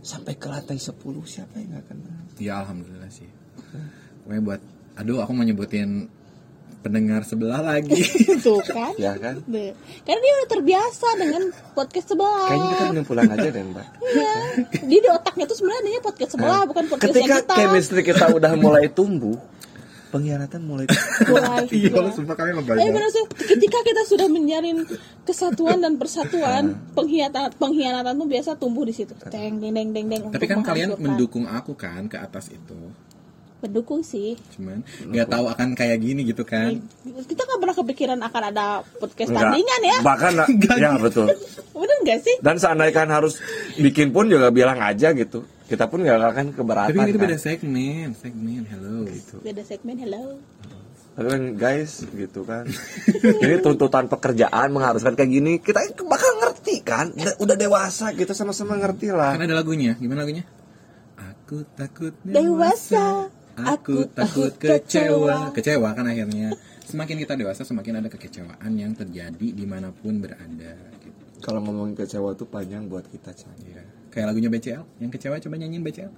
sampai 0.00 0.34
ke 0.34 0.46
lantai 0.46 0.78
10 0.78 0.94
siapa 1.24 1.58
yang 1.58 1.70
nggak 1.72 1.86
kenal? 1.86 2.14
ya 2.38 2.52
alhamdulillah 2.58 3.10
sih 3.10 3.26
pokoknya 4.22 4.40
buat 4.40 4.60
aduh 4.96 5.18
aku 5.18 5.30
mau 5.30 5.42
nyebutin 5.42 6.06
pendengar 6.80 7.20
sebelah 7.22 7.60
lagi 7.60 8.00
Tuh 8.44 8.60
kan. 8.64 8.96
Ya 8.96 9.12
kan? 9.16 9.44
Karena 10.02 10.18
dia 10.18 10.32
udah 10.40 10.48
terbiasa 10.48 11.08
dengan 11.14 11.42
podcast 11.76 12.08
sebelah. 12.08 12.48
Kayaknya 12.48 12.68
kita 12.70 12.84
mending 12.88 13.06
pulang 13.06 13.28
aja 13.28 13.48
deh 13.48 13.64
mbak. 13.64 13.86
Iya. 14.00 14.34
Dia 14.88 15.00
di 15.04 15.08
otaknya 15.12 15.44
tuh 15.44 15.56
sebenarnya 15.60 15.80
adanya 15.84 16.00
podcast 16.00 16.30
sebelah, 16.32 16.62
bukan 16.64 16.84
podcast 16.88 17.12
Ketika 17.12 17.28
yang 17.28 17.44
kita. 17.44 17.54
chemistry 17.54 18.00
kita 18.00 18.24
udah 18.32 18.52
mulai 18.56 18.88
tumbuh, 18.88 19.36
pengkhianatan 20.08 20.60
mulai 20.64 20.88
Mulai. 21.28 21.68
iya 21.70 21.92
ya. 21.92 22.00
lo 22.00 22.10
sumpah 22.10 22.34
kalian 22.34 22.54
Eh 22.54 22.58
ngebayang 22.64 22.90
benar 22.90 23.10
sih. 23.12 23.24
Ketika 23.28 23.78
kita 23.84 24.02
sudah 24.08 24.26
menjalin 24.26 24.78
kesatuan 25.22 25.78
dan 25.78 25.94
persatuan, 25.94 26.64
pengkhianatan 26.96 27.54
pengkhianatan 27.54 28.12
tuh 28.16 28.26
biasa 28.26 28.50
tumbuh 28.56 28.82
di 28.82 28.94
situ. 28.96 29.12
Deng 29.28 29.60
deng 29.60 29.70
deng 29.76 29.88
deng 29.92 30.06
deng. 30.08 30.22
tapi 30.32 30.48
kan 30.48 30.64
kalian 30.64 30.96
mendukung 30.96 31.44
aku 31.44 31.76
kan 31.76 32.08
ke 32.08 32.16
atas 32.16 32.48
itu 32.48 32.74
Mendukung 33.60 34.00
sih. 34.00 34.40
cuman 34.56 34.80
nggak 35.12 35.28
tahu 35.28 35.44
akan 35.52 35.68
kayak 35.76 36.00
gini 36.00 36.24
gitu 36.24 36.48
kan 36.48 36.80
Kita 37.04 37.44
nggak 37.44 37.60
pernah 37.60 37.76
kepikiran 37.76 38.18
akan 38.24 38.42
ada 38.52 38.66
podcast 38.96 39.28
Enggak. 39.30 39.44
tandingan 39.52 39.80
ya. 39.84 39.98
Bahkan 40.00 40.32
ya 40.82 40.90
betul. 40.96 41.26
Bener 41.76 41.96
nggak 42.04 42.18
sih? 42.24 42.36
Dan 42.40 42.56
seandainya 42.56 43.04
harus 43.08 43.36
bikin 43.76 44.16
pun 44.16 44.32
juga 44.32 44.48
bilang 44.48 44.80
aja 44.80 45.12
gitu. 45.12 45.44
Kita 45.70 45.86
pun 45.86 46.02
gak 46.02 46.18
akan 46.18 46.46
keberatan. 46.50 46.90
tapi 46.90 46.98
ini 47.06 47.12
kan. 47.14 47.22
beda 47.22 47.36
segmen 47.38 48.08
segmen 48.18 48.66
hello 48.66 49.06
gitu 49.06 49.38
Beda 49.38 49.62
segmen 49.62 49.96
hello. 50.02 50.42
Tapi 51.14 51.26
kan 51.30 51.42
guys 51.54 52.06
gitu 52.10 52.42
kan. 52.48 52.64
Ini 53.44 53.60
tuntutan 53.60 54.08
pekerjaan 54.08 54.72
mengharuskan 54.72 55.14
kayak 55.18 55.30
gini. 55.30 55.58
Kita 55.60 55.82
bakal 56.06 56.42
ngerti 56.42 56.80
kan. 56.80 57.12
Udah, 57.42 57.58
dewasa 57.58 58.14
kita 58.16 58.32
sama-sama 58.32 58.78
ngerti 58.78 59.12
lah. 59.12 59.36
kan 59.36 59.44
ada 59.44 59.58
lagunya 59.58 59.98
gimana 60.00 60.24
lagunya 60.24 60.46
aku 61.50 61.66
takut 61.74 62.14
Dewasa. 62.22 63.26
Aku 63.66 64.08
takut 64.12 64.52
kecewa 64.56 65.52
kecewa 65.52 65.88
kan 65.92 66.06
akhirnya 66.06 66.54
semakin 66.90 67.16
kita 67.22 67.38
dewasa 67.38 67.62
semakin 67.62 68.02
ada 68.02 68.08
kekecewaan 68.10 68.72
yang 68.74 68.92
terjadi 68.98 69.48
di 69.54 69.64
mana 69.68 69.94
pun 69.94 70.18
berada 70.18 70.74
gitu. 70.98 71.22
kalau 71.38 71.62
ngomongin 71.62 71.94
kecewa 71.94 72.34
tuh 72.34 72.50
panjang 72.50 72.90
buat 72.90 73.06
kita 73.06 73.30
Chan. 73.30 73.54
Iya. 73.62 73.82
Kayak 74.10 74.34
lagunya 74.34 74.50
BCL, 74.50 74.82
yang 74.98 75.10
kecewa 75.14 75.38
coba 75.38 75.54
nyanyiin 75.54 75.86
BCL. 75.86 76.12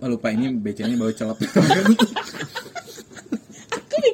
Oh 0.00 0.08
lupa 0.08 0.32
ini 0.32 0.48
BCL-nya 0.52 0.96
bau 0.96 1.12
celep. 1.12 1.36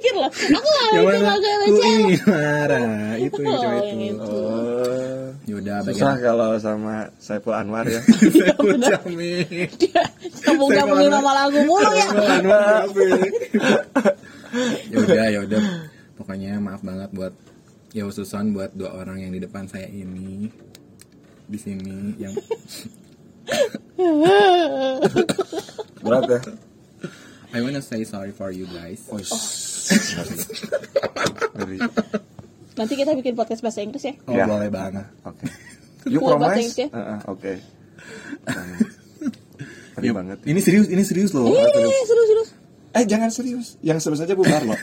Aku 0.11 0.11
mikir 0.11 0.15
loh, 0.19 0.31
aku 0.31 0.69
gak 0.69 0.87
yang 0.91 1.05
mikir 1.05 1.21
mana? 1.21 1.31
lagu 1.31 1.47
yang 1.47 1.61
Ku 1.63 1.71
baca. 1.71 1.87
ingin 1.87 2.21
marah. 2.27 3.15
Itu 3.17 3.41
yang 3.41 3.55
Oh, 3.55 3.63
itu. 3.63 3.97
itu. 4.03 4.27
Oh, 4.27 5.25
Yaudah, 5.43 5.77
susah 5.83 5.91
bagian. 6.15 6.17
kalau 6.23 6.51
sama 6.57 6.95
Saiful 7.19 7.55
Anwar 7.55 7.85
ya. 7.87 8.01
Saiful 8.35 8.79
Jamil. 8.79 9.47
Dia 9.81 10.03
sambung-sambungin 10.39 11.09
nama 11.09 11.31
lagu 11.37 11.59
mulu 11.63 11.91
ya. 11.93 12.07
Anwar 12.11 12.83
ya 14.85 14.99
udah 15.01 15.27
ya 15.29 15.39
udah 15.43 15.63
pokoknya 16.15 16.61
maaf 16.61 16.85
banget 16.85 17.09
buat 17.11 17.33
ya 17.91 18.05
khususan 18.05 18.53
buat 18.53 18.69
dua 18.73 18.93
orang 18.95 19.17
yang 19.19 19.33
di 19.33 19.41
depan 19.41 19.65
saya 19.65 19.89
ini 19.89 20.53
di 21.47 21.57
sini 21.57 22.13
yang 22.21 22.37
Berat 26.03 26.23
ya. 26.27 26.41
I 27.53 27.61
wanna 27.61 27.81
say 27.81 28.05
sorry 28.05 28.29
for 28.31 28.49
you 28.49 28.65
guys 28.67 29.09
Oh, 29.09 29.21
Ngeri. 31.53 31.77
Nanti 32.73 32.95
kita 32.95 33.13
bikin 33.13 33.35
podcast 33.35 33.61
bahasa 33.61 33.81
Inggris 33.81 34.03
ya. 34.03 34.15
oh 34.25 34.33
Ya. 34.33 34.45
boleh 34.47 34.69
banget 34.69 35.07
Oke. 35.23 35.45
You 36.05 36.19
Full 36.19 36.35
bahasa 36.35 36.41
promise? 36.41 36.65
Inggris 36.65 36.79
ya? 36.79 36.89
Heeh, 36.91 37.19
Oke. 37.27 37.53
Ngeri 39.93 40.07
Ya, 40.09 40.13
banget. 40.13 40.39
ini 40.43 40.59
serius 40.59 40.87
ini 40.89 41.03
serius 41.03 41.31
loh 41.31 41.47
Eh, 41.47 41.69
seru 42.03 42.23
seru. 42.25 42.43
Eh 42.93 43.05
jangan 43.05 43.29
serius. 43.29 43.77
Yang 43.81 43.99
serius 44.03 44.21
aja 44.21 44.35
bubar 44.35 44.63
loh. 44.63 44.77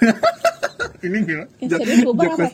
ini 1.05 1.17
gila 1.23 1.45
Yang 1.59 1.69
serius 1.79 2.01
bubar 2.03 2.27
apa? 2.31 2.45
ya? 2.45 2.51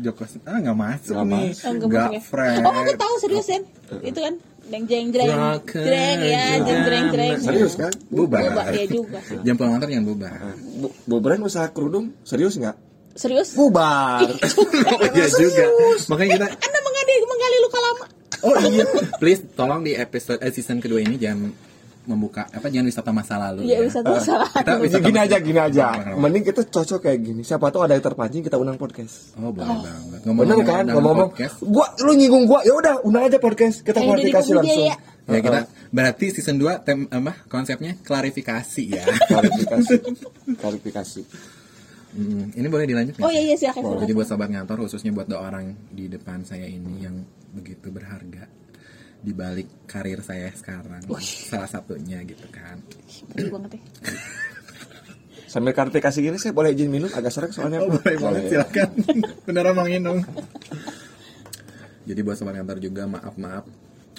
Jokos 0.00 0.40
ah 0.42 0.56
nggak 0.56 0.72
masuk 0.74 1.12
Nggak 1.12 1.26
nih. 1.26 1.48
Oh, 1.60 1.72
nggak 1.74 1.88
masuk 1.90 2.12
ya? 2.12 2.20
fresh 2.24 2.56
Oh, 2.58 2.72
aku 2.74 2.92
tahu 2.94 3.14
serius 3.20 3.44
Sen. 3.44 3.62
Itu 4.00 4.18
kan 4.18 4.34
deng 4.70 4.84
jeng 4.86 5.10
jreng 5.10 5.28
Rocker 5.34 5.82
jreng 5.82 6.18
ya 6.22 6.44
jeng 6.62 6.80
jreng 6.86 7.06
jreng. 7.10 7.36
Serius 7.42 7.74
kan? 7.74 7.92
bubar 8.06 8.40
Bubar 8.46 8.66
ya 8.70 8.86
juga. 8.86 9.18
jam 9.42 9.54
pulang 9.58 9.72
kantor 9.76 9.88
jangan 9.90 10.06
bubar 10.06 10.32
Bu, 10.78 10.86
bubaran 11.10 11.42
usaha 11.42 11.66
kerudung 11.74 12.14
serius 12.22 12.54
nggak? 12.54 12.76
Serius? 13.18 13.58
Bubar. 13.58 14.30
oh 14.30 14.98
iya 15.18 15.26
juga 15.26 15.66
makanya 16.06 16.30
kita 16.38 16.46
Anda 16.54 16.78
menggali 16.86 17.12
menggali 17.26 17.56
luka 17.66 17.78
lama. 17.82 18.06
Oh 18.40 18.56
iya, 18.72 18.84
please 19.20 19.42
tolong 19.52 19.84
di 19.84 19.92
episode 19.92 20.40
eh, 20.40 20.48
season 20.48 20.80
kedua 20.80 21.04
ini 21.04 21.20
jangan 21.20 21.50
membuka 22.10 22.42
apa 22.44 22.66
jangan 22.66 22.86
wisata 22.86 23.10
masa 23.10 23.38
lalu. 23.38 23.64
Iya 23.64 23.78
ya. 23.78 23.86
bisa 23.86 23.98
tuh 24.02 24.18
salah. 24.18 24.50
Kita 24.50 24.72
Gini, 24.72 24.82
wisata 24.82 25.00
gini 25.00 25.14
masa- 25.14 25.26
aja, 25.26 25.36
gini 25.38 25.60
aja. 25.60 25.84
Mending 26.12 26.44
kita 26.44 26.60
cocok 26.66 26.98
kayak 27.00 27.18
gini. 27.22 27.40
Siapa 27.40 27.70
tahu 27.70 27.86
ada 27.86 27.94
yang 27.94 28.02
terpancing 28.02 28.42
kita 28.42 28.58
undang 28.58 28.74
podcast. 28.74 29.38
Oh 29.38 29.48
boleh 29.48 29.70
banget. 29.80 30.20
Bener 30.20 30.58
kan? 30.60 30.82
undang 30.82 30.86
Ngomong-ngomong, 30.90 31.30
podcast. 31.30 31.54
gua 31.62 31.86
lu 32.00 32.12
nyinggung 32.12 32.44
gua, 32.44 32.60
ya 32.60 32.74
udah 32.74 32.94
undang 33.00 33.24
aja 33.24 33.38
podcast. 33.38 33.80
Kita 33.80 33.96
Kayak 33.96 34.08
klarifikasi 34.10 34.50
langsung. 34.52 34.84
Corbuzier 34.90 35.08
Ya 35.30 35.38
kita 35.38 35.60
berarti 35.88 36.26
season 36.32 36.58
2 36.58 36.82
tem 36.82 37.06
apa 37.06 37.32
konsepnya 37.46 37.94
klarifikasi 37.96 38.82
ya. 38.90 39.04
klarifikasi. 39.30 39.94
klarifikasi. 40.58 41.22
Hmm, 42.10 42.50
ini 42.50 42.66
boleh 42.66 42.90
dilanjut 42.90 43.22
Oh 43.22 43.30
iya 43.30 43.38
iya 43.44 43.54
silakan. 43.54 44.02
Jadi 44.02 44.10
buat 44.10 44.26
sobat 44.26 44.50
ngantor 44.50 44.82
khususnya 44.82 45.14
buat 45.14 45.30
dua 45.30 45.46
orang 45.46 45.70
di 45.88 46.10
depan 46.10 46.42
saya 46.42 46.66
ini 46.66 47.06
yang 47.06 47.22
begitu 47.54 47.90
berharga 47.90 48.50
di 49.20 49.32
balik 49.36 49.84
karir 49.84 50.24
saya 50.24 50.48
sekarang 50.56 51.04
salah 51.20 51.68
satunya 51.68 52.24
gitu 52.24 52.48
kan. 52.48 52.80
Bener 53.36 53.52
banget 53.52 53.70
ya. 53.76 53.80
Sambil 55.52 55.74
klarifikasi 55.74 56.18
gini 56.22 56.38
saya 56.38 56.54
boleh 56.54 56.70
izin 56.72 56.88
minum 56.88 57.10
agak 57.10 57.34
serak 57.34 57.50
soalnya. 57.50 57.82
Oh 57.82 57.90
boleh 57.90 58.16
banget 58.16 58.42
ya. 58.46 58.50
silakan. 58.64 58.88
Beneran 59.46 59.74
mau 59.74 59.84
minum. 59.84 60.16
Jadi 62.06 62.20
buat 62.24 62.38
sobat 62.38 62.56
kantor 62.56 62.78
juga 62.80 63.02
maaf 63.04 63.34
maaf 63.36 63.66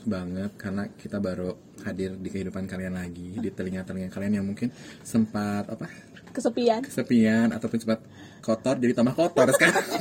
banget 0.02 0.50
karena 0.58 0.90
kita 0.98 1.22
baru 1.22 1.54
hadir 1.86 2.18
di 2.18 2.30
kehidupan 2.34 2.66
kalian 2.66 2.98
lagi 2.98 3.38
di 3.38 3.50
telinga 3.54 3.86
telinga 3.86 4.10
kalian 4.10 4.42
yang 4.42 4.46
mungkin 4.50 4.74
sempat 5.06 5.70
apa 5.70 5.86
Kesepian. 6.32 6.82
kesepian 6.82 7.54
ataupun 7.54 7.78
sempat 7.78 8.00
kotor 8.40 8.80
jadi 8.80 8.96
tambah 8.96 9.14
kotor 9.14 9.52
sekarang. 9.52 9.84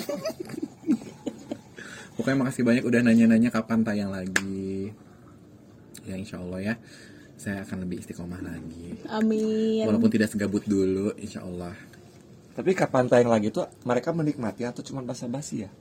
Pokoknya 2.21 2.39
makasih 2.47 2.65
banyak 2.69 2.85
udah 2.85 3.01
nanya-nanya 3.01 3.49
kapan 3.49 3.81
tayang 3.81 4.13
lagi. 4.13 4.70
Ya 6.11 6.19
insya 6.19 6.43
Allah 6.43 6.75
ya 6.75 6.75
saya 7.41 7.65
akan 7.65 7.89
lebih 7.89 8.05
istiqomah 8.05 8.37
lagi. 8.45 9.01
Amin. 9.09 9.89
Walaupun 9.89 10.13
tidak 10.13 10.29
segabut 10.29 10.61
dulu, 10.69 11.17
insya 11.17 11.41
Allah. 11.41 11.73
Tapi 12.53 12.77
kapan 12.77 13.09
tayang 13.09 13.33
lagi 13.33 13.49
tuh 13.49 13.65
mereka 13.89 14.13
menikmati 14.13 14.69
atau 14.69 14.85
cuma 14.85 15.01
basa-basi 15.01 15.65
ya? 15.65 15.73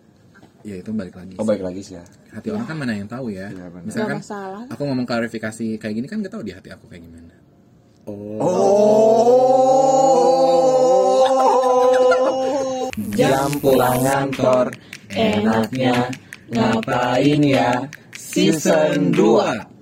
Ya 0.64 0.80
itu 0.80 0.96
balik 0.96 1.20
lagi. 1.20 1.36
Oh 1.36 1.44
sih. 1.44 1.52
baik 1.52 1.60
lagi 1.68 1.84
sih 1.84 2.00
ya. 2.00 2.04
hati 2.32 2.48
orang 2.56 2.64
kan 2.64 2.80
mana 2.80 2.96
yang 2.96 3.12
tahu 3.12 3.28
ya. 3.36 3.52
Iya, 3.52 3.68
benar. 3.76 3.84
Misalkan 3.84 4.24
aku 4.72 4.88
ngomong 4.88 5.04
klarifikasi 5.04 5.76
kayak 5.76 5.96
gini 6.00 6.08
kan 6.08 6.24
gak 6.24 6.32
tahu 6.32 6.48
di 6.48 6.56
hati 6.56 6.72
aku 6.72 6.88
kayak 6.88 7.04
gimana. 7.04 7.36
Oh. 8.08 8.16
Jam 13.20 13.52
pulang 13.60 14.00
kantor 14.00 14.72
enaknya 15.12 16.08
ngapain 16.56 17.44
ya? 17.44 17.84
Season 18.16 19.12
2 19.12 19.79